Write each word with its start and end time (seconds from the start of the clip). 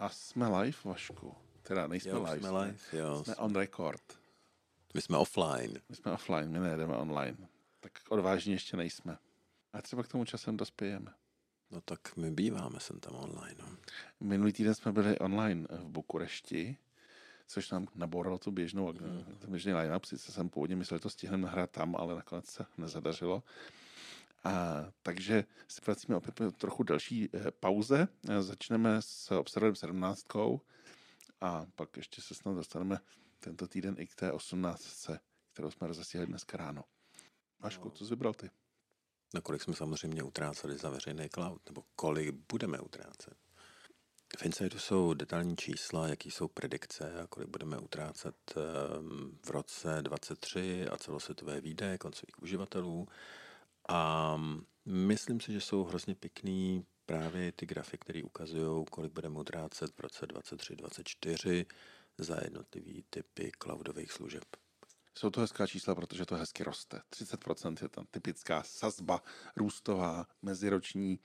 A 0.00 0.08
jsme 0.08 0.60
live, 0.60 0.78
Vašku. 0.84 1.34
Teda 1.62 1.86
nejsme 1.86 2.10
Jo, 2.10 2.22
live. 2.22 2.38
jsme 2.38 2.50
live, 2.50 2.78
jo. 2.92 3.24
Jsme 3.24 3.36
on 3.36 3.54
record. 3.54 4.02
My 4.94 5.02
jsme 5.02 5.16
offline. 5.18 5.80
My 5.88 5.96
jsme 5.96 6.12
offline, 6.12 6.50
my 6.50 6.58
nejedeme 6.58 6.96
online. 6.96 7.36
Tak 7.80 7.92
odvážní 8.08 8.52
ještě 8.52 8.76
nejsme. 8.76 9.18
A 9.72 9.82
třeba 9.82 10.02
k 10.02 10.08
tomu 10.08 10.24
časem 10.24 10.56
dospějeme. 10.56 11.12
No 11.70 11.80
tak 11.80 12.16
my 12.16 12.30
býváme 12.30 12.80
sem 12.80 13.00
tam 13.00 13.14
online. 13.14 13.56
No. 13.58 13.76
Minulý 14.20 14.52
týden 14.52 14.74
jsme 14.74 14.92
byli 14.92 15.18
online 15.18 15.66
v 15.70 15.88
Bukurešti, 15.88 16.76
což 17.46 17.70
nám 17.70 17.86
nabouralo 17.94 18.38
tu 18.38 18.50
běžnou, 18.50 18.92
mm. 18.92 19.24
ten 19.38 19.50
běžný 19.50 19.74
line-up. 19.74 20.04
Sice 20.04 20.32
jsem 20.32 20.48
původně 20.48 20.76
myslel, 20.76 20.98
že 20.98 21.02
to 21.02 21.10
stihneme 21.10 21.42
nahrát 21.42 21.70
tam, 21.70 21.96
ale 21.96 22.14
nakonec 22.14 22.46
se 22.46 22.66
nezadařilo. 22.78 23.42
A, 24.44 24.84
takže 25.02 25.44
si 25.68 25.80
vracíme 25.86 26.16
opět 26.16 26.34
po 26.34 26.50
trochu 26.50 26.82
delší 26.82 27.28
eh, 27.34 27.50
pauze. 27.50 28.08
Eh, 28.28 28.42
Začneme 28.42 29.02
s 29.02 29.30
Observerem 29.30 29.76
17 29.76 30.26
a 31.40 31.66
pak 31.74 31.96
ještě 31.96 32.22
se 32.22 32.34
snad 32.34 32.54
dostaneme 32.54 32.98
tento 33.40 33.68
týden 33.68 33.94
i 33.98 34.06
k 34.06 34.14
té 34.14 34.32
18, 34.32 35.10
kterou 35.52 35.70
jsme 35.70 35.86
rozesíhli 35.86 36.26
dneska 36.26 36.56
ráno. 36.56 36.84
Vašku, 37.60 37.90
co 37.90 38.04
jsi 38.04 38.10
vybral 38.10 38.34
ty? 38.34 38.50
No 39.34 39.42
kolik 39.42 39.62
jsme 39.62 39.74
samozřejmě 39.74 40.22
utráceli 40.22 40.78
za 40.78 40.90
veřejný 40.90 41.28
cloud, 41.28 41.62
nebo 41.66 41.82
kolik 41.96 42.34
budeme 42.52 42.80
utrácet. 42.80 43.36
V 44.38 44.44
Insidu 44.44 44.78
jsou 44.78 45.14
detailní 45.14 45.56
čísla, 45.56 46.08
jaký 46.08 46.30
jsou 46.30 46.48
predikce 46.48 47.20
a 47.20 47.26
kolik 47.26 47.48
budeme 47.48 47.78
utrácet 47.78 48.36
ehm, 48.56 49.38
v 49.46 49.50
roce 49.50 49.98
23 50.02 50.86
a 50.88 50.96
celosvětové 50.96 51.60
výdaje 51.60 51.98
koncových 51.98 52.42
uživatelů. 52.42 53.08
A 53.90 54.36
myslím 54.84 55.40
si, 55.40 55.52
že 55.52 55.60
jsou 55.60 55.84
hrozně 55.84 56.14
pěkný 56.14 56.84
právě 57.06 57.52
ty 57.52 57.66
grafy, 57.66 57.98
které 57.98 58.22
ukazují, 58.22 58.84
kolik 58.90 59.12
budeme 59.12 59.38
utrácet 59.38 59.90
v 59.96 60.00
roce 60.00 60.26
23-24 60.26 61.66
za 62.18 62.36
jednotlivý 62.44 63.04
typy 63.10 63.52
cloudových 63.62 64.12
služeb. 64.12 64.44
Jsou 65.18 65.30
to 65.30 65.40
hezká 65.40 65.66
čísla, 65.66 65.94
protože 65.94 66.26
to 66.26 66.34
hezky 66.34 66.64
roste. 66.64 67.02
30% 67.12 67.76
je 67.82 67.88
tam 67.88 68.06
typická 68.10 68.62
sazba 68.62 69.22
růstová, 69.56 70.26
meziroční, 70.42 71.18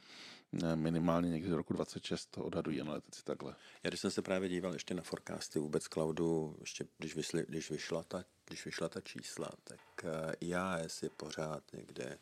minimálně 0.76 1.30
někdy 1.30 1.50
do 1.50 1.58
roku 1.58 1.74
26 1.74 2.26
to 2.26 2.44
odhadují 2.44 2.82
analytici 2.82 3.24
takhle. 3.24 3.56
Já 3.84 3.90
když 3.90 4.00
jsem 4.00 4.12
se 4.12 4.22
právě 4.22 4.50
díval 4.50 4.74
ještě 4.74 4.94
na 4.94 5.02
forecasty 5.02 5.60
vůbec 5.60 5.84
cloudu, 5.84 6.58
ještě 6.60 6.86
když, 6.98 7.16
vysli, 7.16 7.46
když, 7.48 7.72
vyšla, 7.72 8.04
ta, 8.04 8.24
když 8.48 8.66
vyšla 8.66 8.90
ta 8.90 9.02
čísla, 9.02 9.50
tak 9.64 9.80
eh, 10.04 10.36
IAS 10.40 11.04
je 11.04 11.10
pořád 11.10 11.64
někde, 11.74 12.20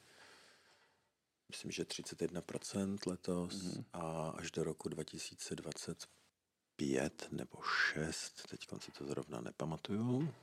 myslím, 1.53 1.71
že 1.71 1.83
31% 1.83 2.97
letos 3.07 3.53
mm-hmm. 3.53 3.83
a 3.93 4.29
až 4.29 4.51
do 4.51 4.63
roku 4.63 4.89
2025 4.89 7.27
nebo 7.31 7.61
6, 8.01 8.47
teď 8.49 8.59
si 8.79 8.91
to 8.91 9.05
zrovna 9.05 9.41
nepamatuju, 9.41 10.33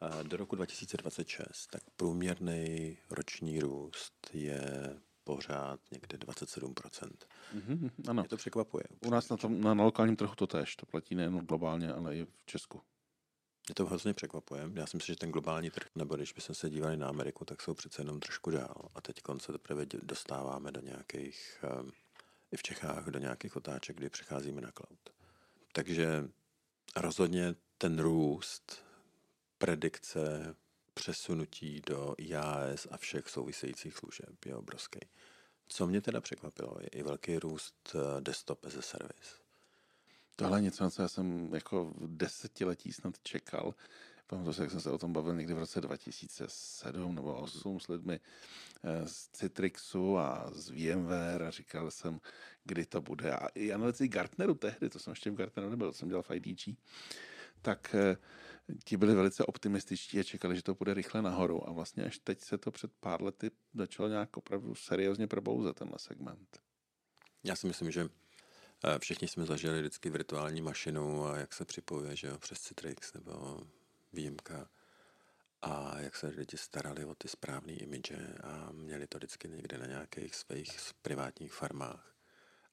a 0.00 0.22
do 0.22 0.36
roku 0.36 0.56
2026, 0.56 1.66
tak 1.66 1.82
průměrný 1.96 2.98
roční 3.10 3.60
růst 3.60 4.30
je 4.32 4.96
pořád 5.24 5.80
někde 5.92 6.18
27%. 6.18 7.10
Mm-hmm, 7.54 7.90
ano. 8.08 8.22
Mě 8.22 8.28
to 8.28 8.36
překvapuje. 8.36 8.84
U 9.06 9.10
nás 9.10 9.28
na, 9.28 9.36
tom, 9.36 9.60
na, 9.60 9.74
na 9.74 9.84
lokálním 9.84 10.16
trhu 10.16 10.34
to 10.34 10.46
tež. 10.46 10.76
To 10.76 10.86
platí 10.86 11.14
nejen 11.14 11.38
globálně, 11.38 11.92
ale 11.92 12.16
i 12.16 12.24
v 12.24 12.46
Česku. 12.46 12.80
Mě 13.68 13.74
to 13.74 13.86
hrozně 13.86 14.14
překvapuje. 14.14 14.70
Já 14.74 14.86
si 14.86 14.96
myslím, 14.96 15.14
že 15.14 15.18
ten 15.18 15.30
globální 15.30 15.70
trh, 15.70 15.86
nebo 15.94 16.16
když 16.16 16.32
bychom 16.32 16.54
se 16.54 16.70
dívali 16.70 16.96
na 16.96 17.08
Ameriku, 17.08 17.44
tak 17.44 17.62
jsou 17.62 17.74
přece 17.74 18.02
jenom 18.02 18.20
trošku 18.20 18.50
dál. 18.50 18.88
A 18.94 19.00
teď 19.00 19.22
se 19.38 19.52
teprve 19.52 19.86
dostáváme 20.02 20.72
do 20.72 20.80
nějakých, 20.80 21.64
um, 21.80 21.92
i 22.52 22.56
v 22.56 22.62
Čechách, 22.62 23.06
do 23.06 23.18
nějakých 23.18 23.56
otáček, 23.56 23.96
kdy 23.96 24.10
přecházíme 24.10 24.60
na 24.60 24.72
cloud. 24.72 25.10
Takže 25.72 26.28
rozhodně 26.96 27.54
ten 27.78 27.98
růst, 27.98 28.84
predikce, 29.58 30.54
přesunutí 30.94 31.82
do 31.86 32.14
IAS 32.18 32.86
a 32.90 32.96
všech 32.96 33.28
souvisejících 33.28 33.96
služeb 33.96 34.44
je 34.44 34.56
obrovský. 34.56 35.00
Co 35.68 35.86
mě 35.86 36.00
teda 36.00 36.20
překvapilo, 36.20 36.76
je 36.80 36.86
i 36.86 37.02
velký 37.02 37.38
růst 37.38 37.92
eh, 37.94 38.20
desktop 38.20 38.64
as 38.64 38.76
a 38.76 38.82
service. 38.82 39.41
Tohle 40.36 40.58
je 40.58 40.62
něco, 40.62 40.84
na 40.84 40.90
co 40.90 41.02
já 41.02 41.08
jsem 41.08 41.54
jako 41.54 41.84
v 41.84 42.16
desetiletí 42.16 42.92
snad 42.92 43.18
čekal. 43.22 43.74
Pamatuju 44.26 44.52
se, 44.52 44.62
jak 44.62 44.70
jsem 44.70 44.80
se 44.80 44.90
o 44.90 44.98
tom 44.98 45.12
bavil 45.12 45.36
někdy 45.36 45.54
v 45.54 45.58
roce 45.58 45.80
2007 45.80 47.14
nebo 47.14 47.32
2008 47.32 47.80
s 47.80 47.88
lidmi 47.88 48.20
eh, 48.84 49.08
z 49.08 49.28
Citrixu 49.28 50.18
a 50.18 50.50
z 50.52 50.70
VMware 50.70 51.42
a 51.42 51.50
říkal 51.50 51.90
jsem, 51.90 52.20
kdy 52.64 52.86
to 52.86 53.00
bude. 53.00 53.32
A 53.32 53.46
i 53.46 53.72
analytici 53.72 54.08
Gartneru 54.08 54.54
tehdy, 54.54 54.90
to 54.90 54.98
jsem 54.98 55.10
ještě 55.10 55.30
v 55.30 55.34
Gartneru 55.34 55.70
nebyl, 55.70 55.86
to 55.86 55.98
jsem 55.98 56.08
dělal 56.08 56.22
v 56.22 56.30
IDG, 56.30 56.78
tak 57.62 57.94
eh, 57.94 58.16
ti 58.84 58.96
byli 58.96 59.14
velice 59.14 59.44
optimističtí 59.44 60.20
a 60.20 60.22
čekali, 60.22 60.56
že 60.56 60.62
to 60.62 60.74
bude 60.74 60.94
rychle 60.94 61.22
nahoru. 61.22 61.68
A 61.68 61.72
vlastně 61.72 62.04
až 62.04 62.18
teď 62.18 62.40
se 62.40 62.58
to 62.58 62.70
před 62.70 62.92
pár 63.00 63.22
lety 63.22 63.50
začalo 63.74 64.08
nějak 64.08 64.36
opravdu 64.36 64.74
seriózně 64.74 65.26
probouzet, 65.26 65.76
tenhle 65.76 65.98
segment. 65.98 66.60
Já 67.44 67.56
si 67.56 67.66
myslím, 67.66 67.90
že 67.90 68.08
všichni 68.98 69.28
jsme 69.28 69.46
zažili 69.46 69.80
vždycky 69.80 70.10
virtuální 70.10 70.62
mašinu 70.62 71.26
a 71.26 71.36
jak 71.36 71.52
se 71.52 71.64
připojuje, 71.64 72.16
že 72.16 72.26
jo, 72.26 72.38
přes 72.38 72.60
Citrix 72.60 73.12
nebo 73.12 73.60
výjimka 74.12 74.68
a 75.62 76.00
jak 76.00 76.16
se 76.16 76.26
lidi 76.26 76.56
starali 76.56 77.04
o 77.04 77.14
ty 77.14 77.28
správné 77.28 77.72
imidže 77.72 78.34
a 78.42 78.68
měli 78.72 79.06
to 79.06 79.18
vždycky 79.18 79.48
někde 79.48 79.78
na 79.78 79.86
nějakých 79.86 80.34
svých 80.34 80.80
privátních 81.02 81.52
farmách. 81.52 82.14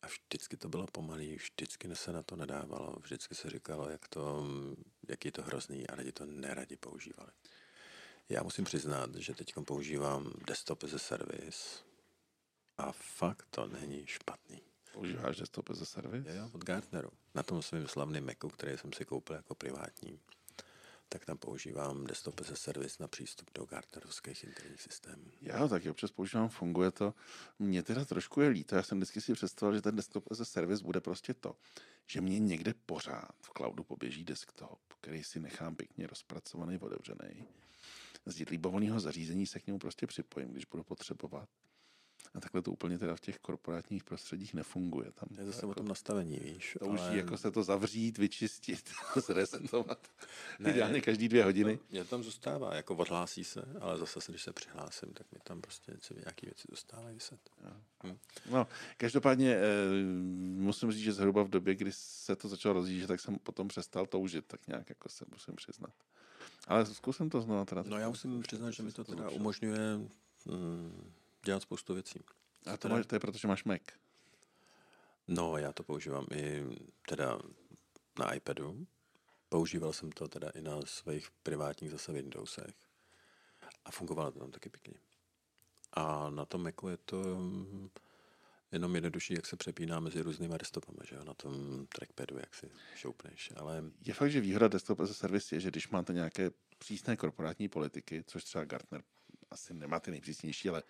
A 0.02 0.08
vždycky 0.08 0.58
to 0.58 0.70
bylo 0.70 0.88
pomalý, 0.88 1.36
vždycky 1.36 1.96
se 1.96 2.12
na 2.12 2.24
to 2.24 2.36
nadávalo, 2.36 2.96
vždycky 3.04 3.36
se 3.36 3.50
říkalo, 3.50 3.90
jak, 3.90 4.08
to, 4.08 4.48
jak 5.08 5.26
je 5.26 5.32
to 5.32 5.42
hrozný 5.42 5.88
a 5.88 5.96
lidi 5.96 6.12
to 6.12 6.26
neradi 6.26 6.76
používali. 6.76 7.32
Já 8.30 8.44
musím 8.44 8.66
přiznat, 8.66 9.16
že 9.16 9.34
teď 9.34 9.54
používám 9.66 10.34
desktop 10.48 10.84
as 10.84 10.94
a 10.94 11.00
service 11.00 11.80
a 12.78 12.92
fakt 12.92 13.48
to 13.50 13.68
není 13.68 14.08
špatný. 14.08 14.69
Používáš 14.94 15.38
desktop 15.38 15.70
as 15.70 15.82
a 15.82 15.86
service? 15.86 16.36
Jo, 16.36 16.50
od 16.54 16.64
Gartneru. 16.64 17.10
Na 17.36 17.44
tom 17.44 17.62
svým 17.62 17.88
slavným 17.88 18.26
Macu, 18.26 18.50
který 18.50 18.78
jsem 18.78 18.94
si 18.94 19.06
koupil 19.06 19.36
jako 19.36 19.56
privátní, 19.56 20.20
tak 21.10 21.26
tam 21.26 21.38
používám 21.38 22.08
desktop 22.08 22.40
as 22.42 22.52
a 22.52 22.56
service 22.56 22.96
na 23.00 23.08
přístup 23.08 23.50
do 23.56 23.66
Gartnerovských 23.66 24.44
interních 24.44 24.82
systémů. 24.82 25.24
Já 25.42 25.68
taky 25.68 25.90
občas 25.90 26.12
používám, 26.12 26.50
funguje 26.50 26.92
to. 26.92 27.14
Mně 27.60 27.84
teda 27.84 28.06
trošku 28.06 28.42
je 28.42 28.50
líto, 28.50 28.76
já 28.76 28.84
jsem 28.84 28.98
vždycky 28.98 29.22
si 29.22 29.34
představoval, 29.34 29.76
že 29.76 29.82
ten 29.82 29.96
desktop 29.96 30.32
as 30.32 30.40
a 30.40 30.46
service 30.46 30.84
bude 30.84 31.02
prostě 31.02 31.34
to, 31.34 31.56
že 32.08 32.22
mě 32.22 32.40
někde 32.40 32.74
pořád 32.86 33.32
v 33.42 33.50
cloudu 33.58 33.84
poběží 33.84 34.24
desktop, 34.24 34.80
který 35.02 35.24
si 35.24 35.40
nechám 35.40 35.76
pěkně 35.76 36.08
rozpracovaný, 36.08 36.78
otevřený. 36.78 37.46
Z 38.26 38.50
libovolného 38.50 39.00
zařízení 39.00 39.46
se 39.46 39.60
k 39.60 39.68
němu 39.68 39.80
prostě 39.80 40.08
připojím, 40.08 40.52
když 40.52 40.66
budu 40.66 40.84
potřebovat. 40.84 41.50
A 42.34 42.40
takhle 42.40 42.62
to 42.62 42.72
úplně 42.72 43.00
teda 43.00 43.16
v 43.16 43.20
těch 43.20 43.40
korporátních 43.40 44.04
prostředích 44.04 44.54
nefunguje. 44.54 45.12
Tam 45.12 45.30
je 45.40 45.46
zase 45.46 45.58
jako, 45.58 45.70
o 45.70 45.74
tom 45.74 45.88
nastavení, 45.88 46.40
víš. 46.40 46.78
Touží 46.80 47.04
ale... 47.04 47.18
jako 47.18 47.38
se 47.38 47.52
to 47.52 47.64
zavřít, 47.64 48.18
vyčistit, 48.18 48.90
zresetovat. 49.16 50.08
Ne, 50.60 50.70
Ideálně 50.70 51.02
každý 51.02 51.30
dvě 51.30 51.44
hodiny. 51.44 51.74
No, 51.74 51.80
mě 51.90 52.06
tam 52.06 52.24
zůstává, 52.24 52.76
jako 52.76 52.96
odhlásí 52.96 53.44
se, 53.44 53.62
ale 53.82 53.98
zase, 53.98 54.20
když 54.28 54.44
se 54.44 54.54
přihlásím, 54.54 55.14
tak 55.14 55.32
mi 55.32 55.40
tam 55.44 55.62
prostě 55.62 55.94
nějaké 56.14 56.46
věci 56.46 56.68
zůstávají 56.70 57.16
vyset. 57.16 57.40
Hm. 58.04 58.18
No, 58.52 58.68
každopádně 58.98 59.56
eh, 59.56 59.62
musím 60.56 60.92
říct, 60.92 61.02
že 61.02 61.14
zhruba 61.14 61.44
v 61.44 61.50
době, 61.50 61.76
kdy 61.76 61.92
se 61.94 62.36
to 62.36 62.48
začalo 62.48 62.74
rozjíždět, 62.74 63.08
tak 63.08 63.20
jsem 63.20 63.40
potom 63.40 63.68
přestal 63.68 64.06
toužit, 64.06 64.46
tak 64.46 64.68
nějak 64.68 64.90
jako 64.90 65.10
se 65.10 65.26
musím 65.32 65.56
přiznat. 65.56 65.94
Ale 66.68 66.86
zkusím 66.86 67.30
to 67.30 67.42
znovu. 67.42 67.66
Teda 67.66 67.84
no 67.88 67.98
já 67.98 68.10
musím 68.10 68.42
přiznat, 68.42 68.72
že 68.72 68.84
mi 68.84 68.92
to 68.92 69.04
teda 69.04 69.30
umožňuje 69.30 69.98
mm, 70.46 71.14
dělat 71.50 71.64
spoustu 71.64 71.94
věcí. 71.94 72.20
A 72.66 72.78
to, 72.78 72.90
máš, 72.90 73.06
to 73.06 73.16
je 73.16 73.20
proto, 73.20 73.38
že 73.38 73.48
máš 73.48 73.64
Mac? 73.64 73.82
No, 75.28 75.58
já 75.58 75.74
to 75.74 75.84
používám 75.84 76.26
i 76.34 76.66
teda 77.08 77.40
na 78.20 78.34
iPadu. 78.34 78.88
Používal 79.50 79.94
jsem 79.94 80.12
to 80.12 80.28
teda 80.28 80.50
i 80.50 80.62
na 80.62 80.82
svých 80.86 81.32
privátních 81.44 81.92
zase 81.92 82.12
Windowsech. 82.12 82.74
A 83.86 83.92
fungovalo 83.92 84.32
to 84.32 84.40
tam 84.40 84.52
taky 84.52 84.70
pěkně. 84.70 84.94
A 85.94 86.30
na 86.30 86.46
tom 86.46 86.64
Macu 86.64 86.88
je 86.88 86.98
to 86.98 87.42
jenom 88.72 88.96
jednodušší, 88.96 89.34
jak 89.34 89.46
se 89.46 89.56
přepíná 89.56 90.00
mezi 90.00 90.22
různými 90.22 90.58
desktopami, 90.58 91.00
že 91.04 91.16
jo, 91.16 91.24
na 91.24 91.34
tom 91.34 91.86
trackpadu, 91.88 92.38
jak 92.38 92.56
si 92.56 92.70
šoupneš, 92.96 93.52
ale... 93.56 93.84
Je 94.06 94.14
fakt, 94.14 94.32
že 94.32 94.42
výhoda 94.42 94.68
desktop 94.68 95.00
as 95.00 95.10
a 95.10 95.14
service 95.14 95.56
je, 95.56 95.60
že 95.60 95.72
když 95.72 95.90
máte 95.90 96.14
nějaké 96.14 96.52
přísné 96.78 97.18
korporátní 97.18 97.70
politiky, 97.70 98.24
což 98.28 98.44
třeba 98.44 98.66
Gartner 98.66 99.04
asi 99.52 99.74
nemá 99.74 100.00
ty 100.00 100.12
nejpřísnější, 100.12 100.70
ale 100.70 100.84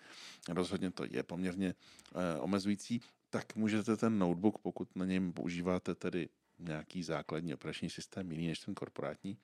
rozhodně 0.49 0.91
to 0.91 1.05
je 1.09 1.23
poměrně 1.23 1.75
eh, 1.75 2.39
omezující, 2.39 3.01
tak 3.29 3.55
můžete 3.55 3.97
ten 3.97 4.19
notebook, 4.19 4.59
pokud 4.59 4.95
na 4.95 5.05
něm 5.05 5.33
používáte 5.33 5.95
tedy 5.95 6.29
nějaký 6.59 7.03
základní 7.03 7.53
operační 7.53 7.89
systém 7.89 8.31
jiný 8.31 8.47
než 8.47 8.59
ten 8.59 8.75
korporátní, 8.75 9.37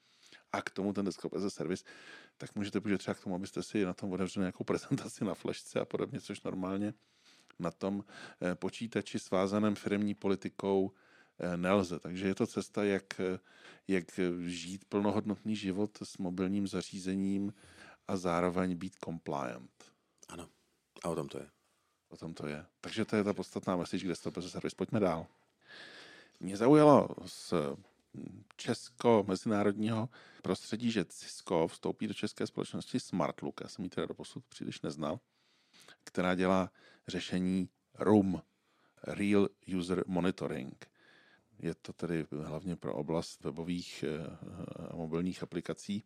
a 0.51 0.61
k 0.61 0.69
tomu 0.69 0.93
ten 0.93 1.05
desktop 1.05 1.33
as 1.33 1.43
a 1.43 1.49
service, 1.49 1.83
tak 2.37 2.55
můžete 2.55 2.81
použít 2.81 2.97
třeba 2.97 3.15
k 3.15 3.19
tomu, 3.19 3.35
abyste 3.35 3.63
si 3.63 3.85
na 3.85 3.93
tom 3.93 4.11
otevřeli 4.11 4.41
nějakou 4.41 4.63
prezentaci 4.63 5.25
na 5.25 5.33
flešce 5.33 5.79
a 5.79 5.85
podobně, 5.85 6.21
což 6.21 6.41
normálně 6.41 6.93
na 7.59 7.71
tom 7.71 8.03
eh, 8.41 8.55
počítači 8.55 9.19
svázaném 9.19 9.75
firmní 9.75 10.13
politikou 10.13 10.91
nelze. 11.55 11.99
Takže 11.99 12.27
je 12.27 12.35
to 12.35 12.47
cesta, 12.47 12.83
jak, 12.83 13.21
jak 13.87 14.05
žít 14.45 14.85
plnohodnotný 14.85 15.55
život 15.55 15.97
s 16.03 16.17
mobilním 16.17 16.67
zařízením 16.67 17.53
a 18.07 18.17
zároveň 18.17 18.75
být 18.75 18.95
compliant. 19.03 19.93
Ano, 20.27 20.49
a 21.03 21.09
o 21.09 21.15
tom 21.15 21.27
to 21.27 21.37
je. 21.37 21.49
O 22.09 22.17
tom 22.17 22.33
to 22.33 22.47
je. 22.47 22.65
Takže 22.81 23.05
to 23.05 23.15
je 23.15 23.23
ta 23.23 23.33
podstatná 23.33 23.75
message, 23.75 24.05
kde 24.05 24.15
to 24.31 24.41
servis. 24.41 24.73
Pojďme 24.73 24.99
dál. 24.99 25.27
Mě 26.39 26.57
zaujalo 26.57 27.07
z 27.25 27.53
česko-mezinárodního 28.55 30.09
prostředí, 30.41 30.91
že 30.91 31.05
Cisco 31.05 31.67
vstoupí 31.67 32.07
do 32.07 32.13
české 32.13 32.47
společnosti 32.47 32.99
Smartlook, 32.99 33.61
já 33.61 33.67
jsem 33.67 33.83
ji 33.83 33.89
teda 33.89 34.07
doposud 34.07 34.45
příliš 34.45 34.81
neznal, 34.81 35.19
která 36.03 36.35
dělá 36.35 36.71
řešení 37.07 37.69
RUM, 37.99 38.41
Real 39.03 39.47
User 39.77 40.03
Monitoring. 40.07 40.87
Je 41.59 41.75
to 41.75 41.93
tedy 41.93 42.25
hlavně 42.43 42.75
pro 42.75 42.95
oblast 42.95 43.43
webových 43.43 44.03
eh, 44.07 44.37
a 44.89 44.95
mobilních 44.95 45.43
aplikací 45.43 46.03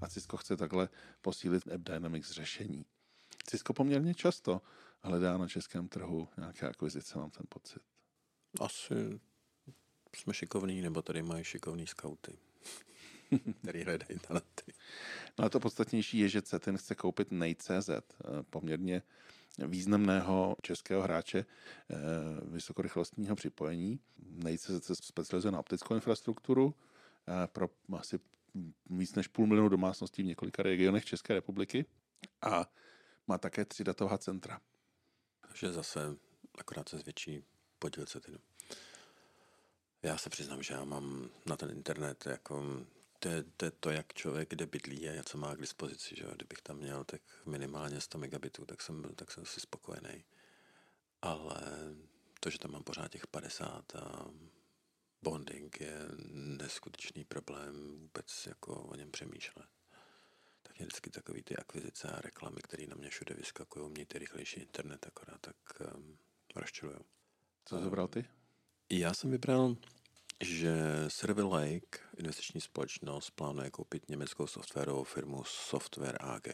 a 0.00 0.08
Cisco 0.08 0.36
chce 0.36 0.56
takhle 0.56 0.88
posílit 1.20 1.72
App 1.72 1.82
Dynamics 1.82 2.30
řešení. 2.30 2.84
Cisco 3.46 3.72
poměrně 3.72 4.14
často 4.14 4.62
hledá 5.02 5.38
na 5.38 5.48
českém 5.48 5.88
trhu 5.88 6.28
nějaké 6.36 6.68
akvizice, 6.68 7.18
mám 7.18 7.30
ten 7.30 7.46
pocit. 7.48 7.82
Asi 8.60 9.20
jsme 10.16 10.34
šikovní, 10.34 10.82
nebo 10.82 11.02
tady 11.02 11.22
mají 11.22 11.44
šikovní 11.44 11.86
skauty, 11.86 12.38
který 13.62 13.84
hledají 13.84 14.18
talenty. 14.18 14.72
No 15.38 15.44
a 15.44 15.48
to 15.48 15.60
podstatnější 15.60 16.18
je, 16.18 16.28
že 16.28 16.42
CETIN 16.42 16.76
chce 16.76 16.94
koupit 16.94 17.30
Nej.cz, 17.30 17.88
eh, 17.88 18.02
poměrně 18.50 19.02
významného 19.58 20.56
českého 20.62 21.02
hráče 21.02 21.38
eh, 21.38 21.96
vysokorychlostního 22.42 23.36
připojení. 23.36 24.00
Nej.cz 24.18 24.86
se 24.86 24.94
specializuje 24.94 25.52
na 25.52 25.58
optickou 25.60 25.94
infrastrukturu 25.94 26.74
eh, 27.28 27.46
pro 27.46 27.68
asi 27.98 28.18
víc 28.90 29.14
než 29.14 29.28
půl 29.28 29.46
milionu 29.46 29.68
domácností 29.68 30.22
v 30.22 30.26
několika 30.26 30.62
regionech 30.62 31.04
České 31.04 31.34
republiky 31.34 31.86
a 32.42 32.70
má 33.26 33.38
také 33.38 33.64
tři 33.64 33.84
datová 33.84 34.18
centra. 34.18 34.60
Takže 35.40 35.72
zase 35.72 36.16
akorát 36.58 36.88
se 36.88 36.98
zvětší 36.98 37.44
podíl 37.78 38.06
CETINu. 38.06 38.38
Já 40.02 40.18
se 40.18 40.30
přiznám, 40.30 40.62
že 40.62 40.74
já 40.74 40.84
mám 40.84 41.30
na 41.46 41.56
ten 41.56 41.70
internet 41.70 42.26
jako 42.26 42.64
to 43.26 43.32
je, 43.32 43.44
to 43.56 43.64
je 43.64 43.70
to, 43.70 43.90
jak 43.90 44.14
člověk 44.14 44.50
kde 44.50 44.66
bydlí 44.66 45.08
a 45.08 45.22
co 45.22 45.38
má 45.38 45.54
k 45.54 45.60
dispozici. 45.60 46.16
Že? 46.16 46.24
Kdybych 46.34 46.62
tam 46.62 46.76
měl 46.76 47.04
tak 47.04 47.20
minimálně 47.46 48.00
100 48.00 48.18
megabitů, 48.18 48.64
tak 48.64 48.82
jsem, 48.82 49.02
tak 49.14 49.32
jsem 49.32 49.46
si 49.46 49.60
spokojený. 49.60 50.24
Ale 51.22 51.60
to, 52.40 52.50
že 52.50 52.58
tam 52.58 52.70
mám 52.70 52.84
pořád 52.84 53.08
těch 53.08 53.26
50 53.26 53.96
a 53.96 54.30
bonding 55.22 55.80
je 55.80 55.98
neskutečný 56.32 57.24
problém 57.24 57.98
vůbec 57.98 58.46
jako 58.46 58.82
o 58.82 58.96
něm 58.96 59.10
přemýšlet. 59.10 59.66
Tak 60.62 60.80
je 60.80 60.86
vždycky 60.86 61.10
takový 61.10 61.42
ty 61.42 61.56
akvizice 61.56 62.08
a 62.08 62.20
reklamy, 62.20 62.60
které 62.62 62.86
na 62.86 62.96
mě 62.96 63.10
všude 63.10 63.34
vyskakují, 63.34 63.90
mějte 63.90 64.18
rychlejší 64.18 64.60
internet, 64.60 65.06
akorát 65.06 65.40
tak 65.40 65.56
um, 65.94 66.18
rozčilují. 66.56 66.98
Co 67.64 67.80
zabral 67.80 68.08
ty? 68.08 68.24
Já 68.90 69.14
jsem 69.14 69.30
vybral, 69.30 69.76
že 70.40 71.04
Silver 71.08 71.44
Lake, 71.44 71.98
investiční 72.16 72.60
společnost, 72.60 73.30
plánuje 73.30 73.70
koupit 73.70 74.08
německou 74.08 74.46
softwarovou 74.46 75.04
firmu 75.04 75.44
Software 75.44 76.16
AG, 76.20 76.48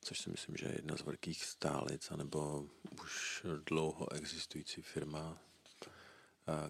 což 0.00 0.18
si 0.20 0.30
myslím, 0.30 0.56
že 0.56 0.66
je 0.66 0.74
jedna 0.74 0.96
z 0.96 1.02
velkých 1.02 1.44
stálic, 1.44 2.10
anebo 2.10 2.68
už 3.02 3.46
dlouho 3.66 4.12
existující 4.12 4.82
firma, 4.82 5.38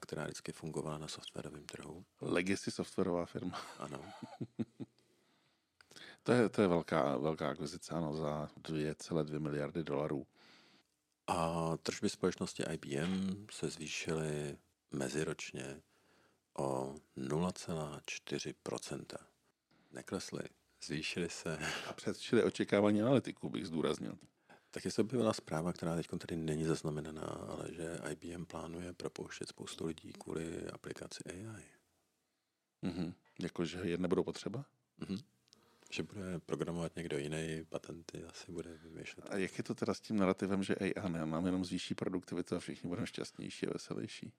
která 0.00 0.24
vždycky 0.24 0.52
fungovala 0.52 0.98
na 0.98 1.08
softwarovém 1.08 1.64
trhu. 1.64 2.04
Legacy 2.20 2.70
softwarová 2.70 3.26
firma. 3.26 3.60
Ano. 3.78 4.04
to, 6.22 6.32
je, 6.32 6.48
to 6.48 6.62
je 6.62 6.68
velká, 6.68 7.16
velká 7.16 7.50
akvizice, 7.50 7.94
ano, 7.94 8.16
za 8.16 8.50
2,2 8.62 9.38
miliardy 9.38 9.84
dolarů. 9.84 10.26
A 11.26 11.76
tržby 11.76 12.08
společnosti 12.08 12.64
IBM 12.72 13.46
se 13.50 13.68
zvýšily 13.68 14.56
meziročně 14.92 15.82
o 16.58 16.94
0,4%. 17.16 19.04
Neklesly, 19.90 20.42
zvýšily 20.84 21.30
se. 21.30 21.58
A 21.86 21.92
předčili 21.92 22.44
očekávání 22.44 23.02
analytiků, 23.02 23.48
bych 23.48 23.66
zdůraznil. 23.66 24.18
Taky 24.70 24.90
se 24.90 25.02
objevila 25.02 25.32
zpráva, 25.32 25.72
která 25.72 25.96
teď 25.96 26.06
tady 26.18 26.36
není 26.36 26.64
zaznamenaná, 26.64 27.22
ale 27.22 27.74
že 27.74 27.98
IBM 28.10 28.44
plánuje 28.44 28.92
propouštět 28.92 29.48
spoustu 29.48 29.86
lidí 29.86 30.12
kvůli 30.12 30.66
aplikaci 30.66 31.24
AI. 31.24 31.64
Mhm. 32.82 33.14
Jakože 33.40 33.78
je 33.78 33.98
nebudou 33.98 34.24
potřeba? 34.24 34.64
Mhm 34.98 35.18
že 35.92 36.02
bude 36.02 36.38
programovat 36.46 36.96
někdo 36.96 37.18
jiný, 37.18 37.64
patenty 37.68 38.24
asi 38.24 38.52
bude 38.52 38.70
vymýšlet. 38.74 39.26
A 39.30 39.36
jak 39.36 39.58
je 39.58 39.64
to 39.64 39.74
teda 39.74 39.94
s 39.94 40.00
tím 40.00 40.16
narrativem, 40.16 40.62
že 40.62 40.74
AI 40.74 41.10
nám 41.24 41.46
jenom 41.46 41.64
zvýší 41.64 41.94
produktivitu 41.94 42.56
a 42.56 42.60
všichni 42.60 42.88
budeme 42.88 43.06
šťastnější 43.06 43.66
a 43.66 43.72
veselější? 43.72 44.32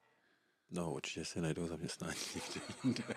No, 0.72 0.94
určitě 0.94 1.26
si 1.26 1.42
najdou 1.42 1.68
zaměstnání 1.68 2.20
někde 2.36 2.62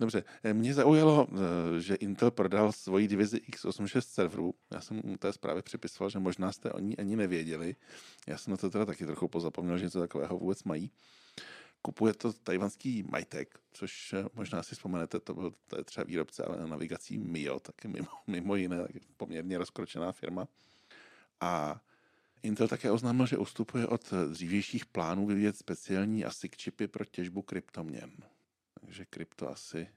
Dobře, 0.00 0.24
eh, 0.42 0.54
mě 0.54 0.74
zaujalo, 0.74 1.26
eh, 1.30 1.80
že 1.80 1.94
Intel 1.94 2.30
prodal 2.30 2.72
svoji 2.72 3.08
divizi 3.08 3.36
x86 3.36 4.00
serverů. 4.00 4.54
Já 4.70 4.80
jsem 4.80 5.00
u 5.04 5.16
té 5.16 5.32
zprávy 5.32 5.62
připisoval, 5.62 6.10
že 6.10 6.18
možná 6.18 6.52
jste 6.52 6.72
o 6.72 6.78
ní 6.78 6.96
ani 6.98 7.16
nevěděli. 7.16 7.76
Já 8.26 8.38
jsem 8.38 8.50
na 8.50 8.56
to 8.56 8.70
teda 8.70 8.84
taky 8.84 9.06
trochu 9.06 9.28
pozapomněl, 9.28 9.78
že 9.78 9.84
něco 9.84 10.00
takového 10.00 10.38
vůbec 10.38 10.64
mají 10.64 10.90
kupuje 11.86 12.14
to 12.14 12.32
tajvanský 12.32 13.04
Majtek, 13.10 13.58
což 13.72 14.12
eh, 14.12 14.24
možná 14.34 14.62
si 14.62 14.74
vzpomenete, 14.74 15.20
to 15.20 15.34
byl 15.34 15.52
to 15.66 15.78
je 15.78 15.84
třeba 15.84 16.04
výrobce 16.04 16.44
ale 16.44 16.66
navigací 16.66 17.18
Mio, 17.18 17.60
taky 17.60 17.88
mimo, 17.88 18.08
mimo 18.26 18.56
jiné 18.56 18.82
taky 18.82 19.00
poměrně 19.16 19.58
rozkročená 19.58 20.12
firma. 20.12 20.48
A 21.40 21.80
Intel 22.42 22.68
také 22.68 22.90
oznámil, 22.90 23.26
že 23.26 23.38
ustupuje 23.38 23.86
od 23.86 24.12
dřívějších 24.30 24.86
plánů 24.86 25.26
vyvíjet 25.26 25.56
speciální 25.56 26.24
ASIC 26.24 26.52
čipy 26.56 26.88
pro 26.88 27.04
těžbu 27.04 27.42
kryptoměn. 27.42 28.10
Takže 28.80 29.04
krypto 29.04 29.50
asi 29.50 29.88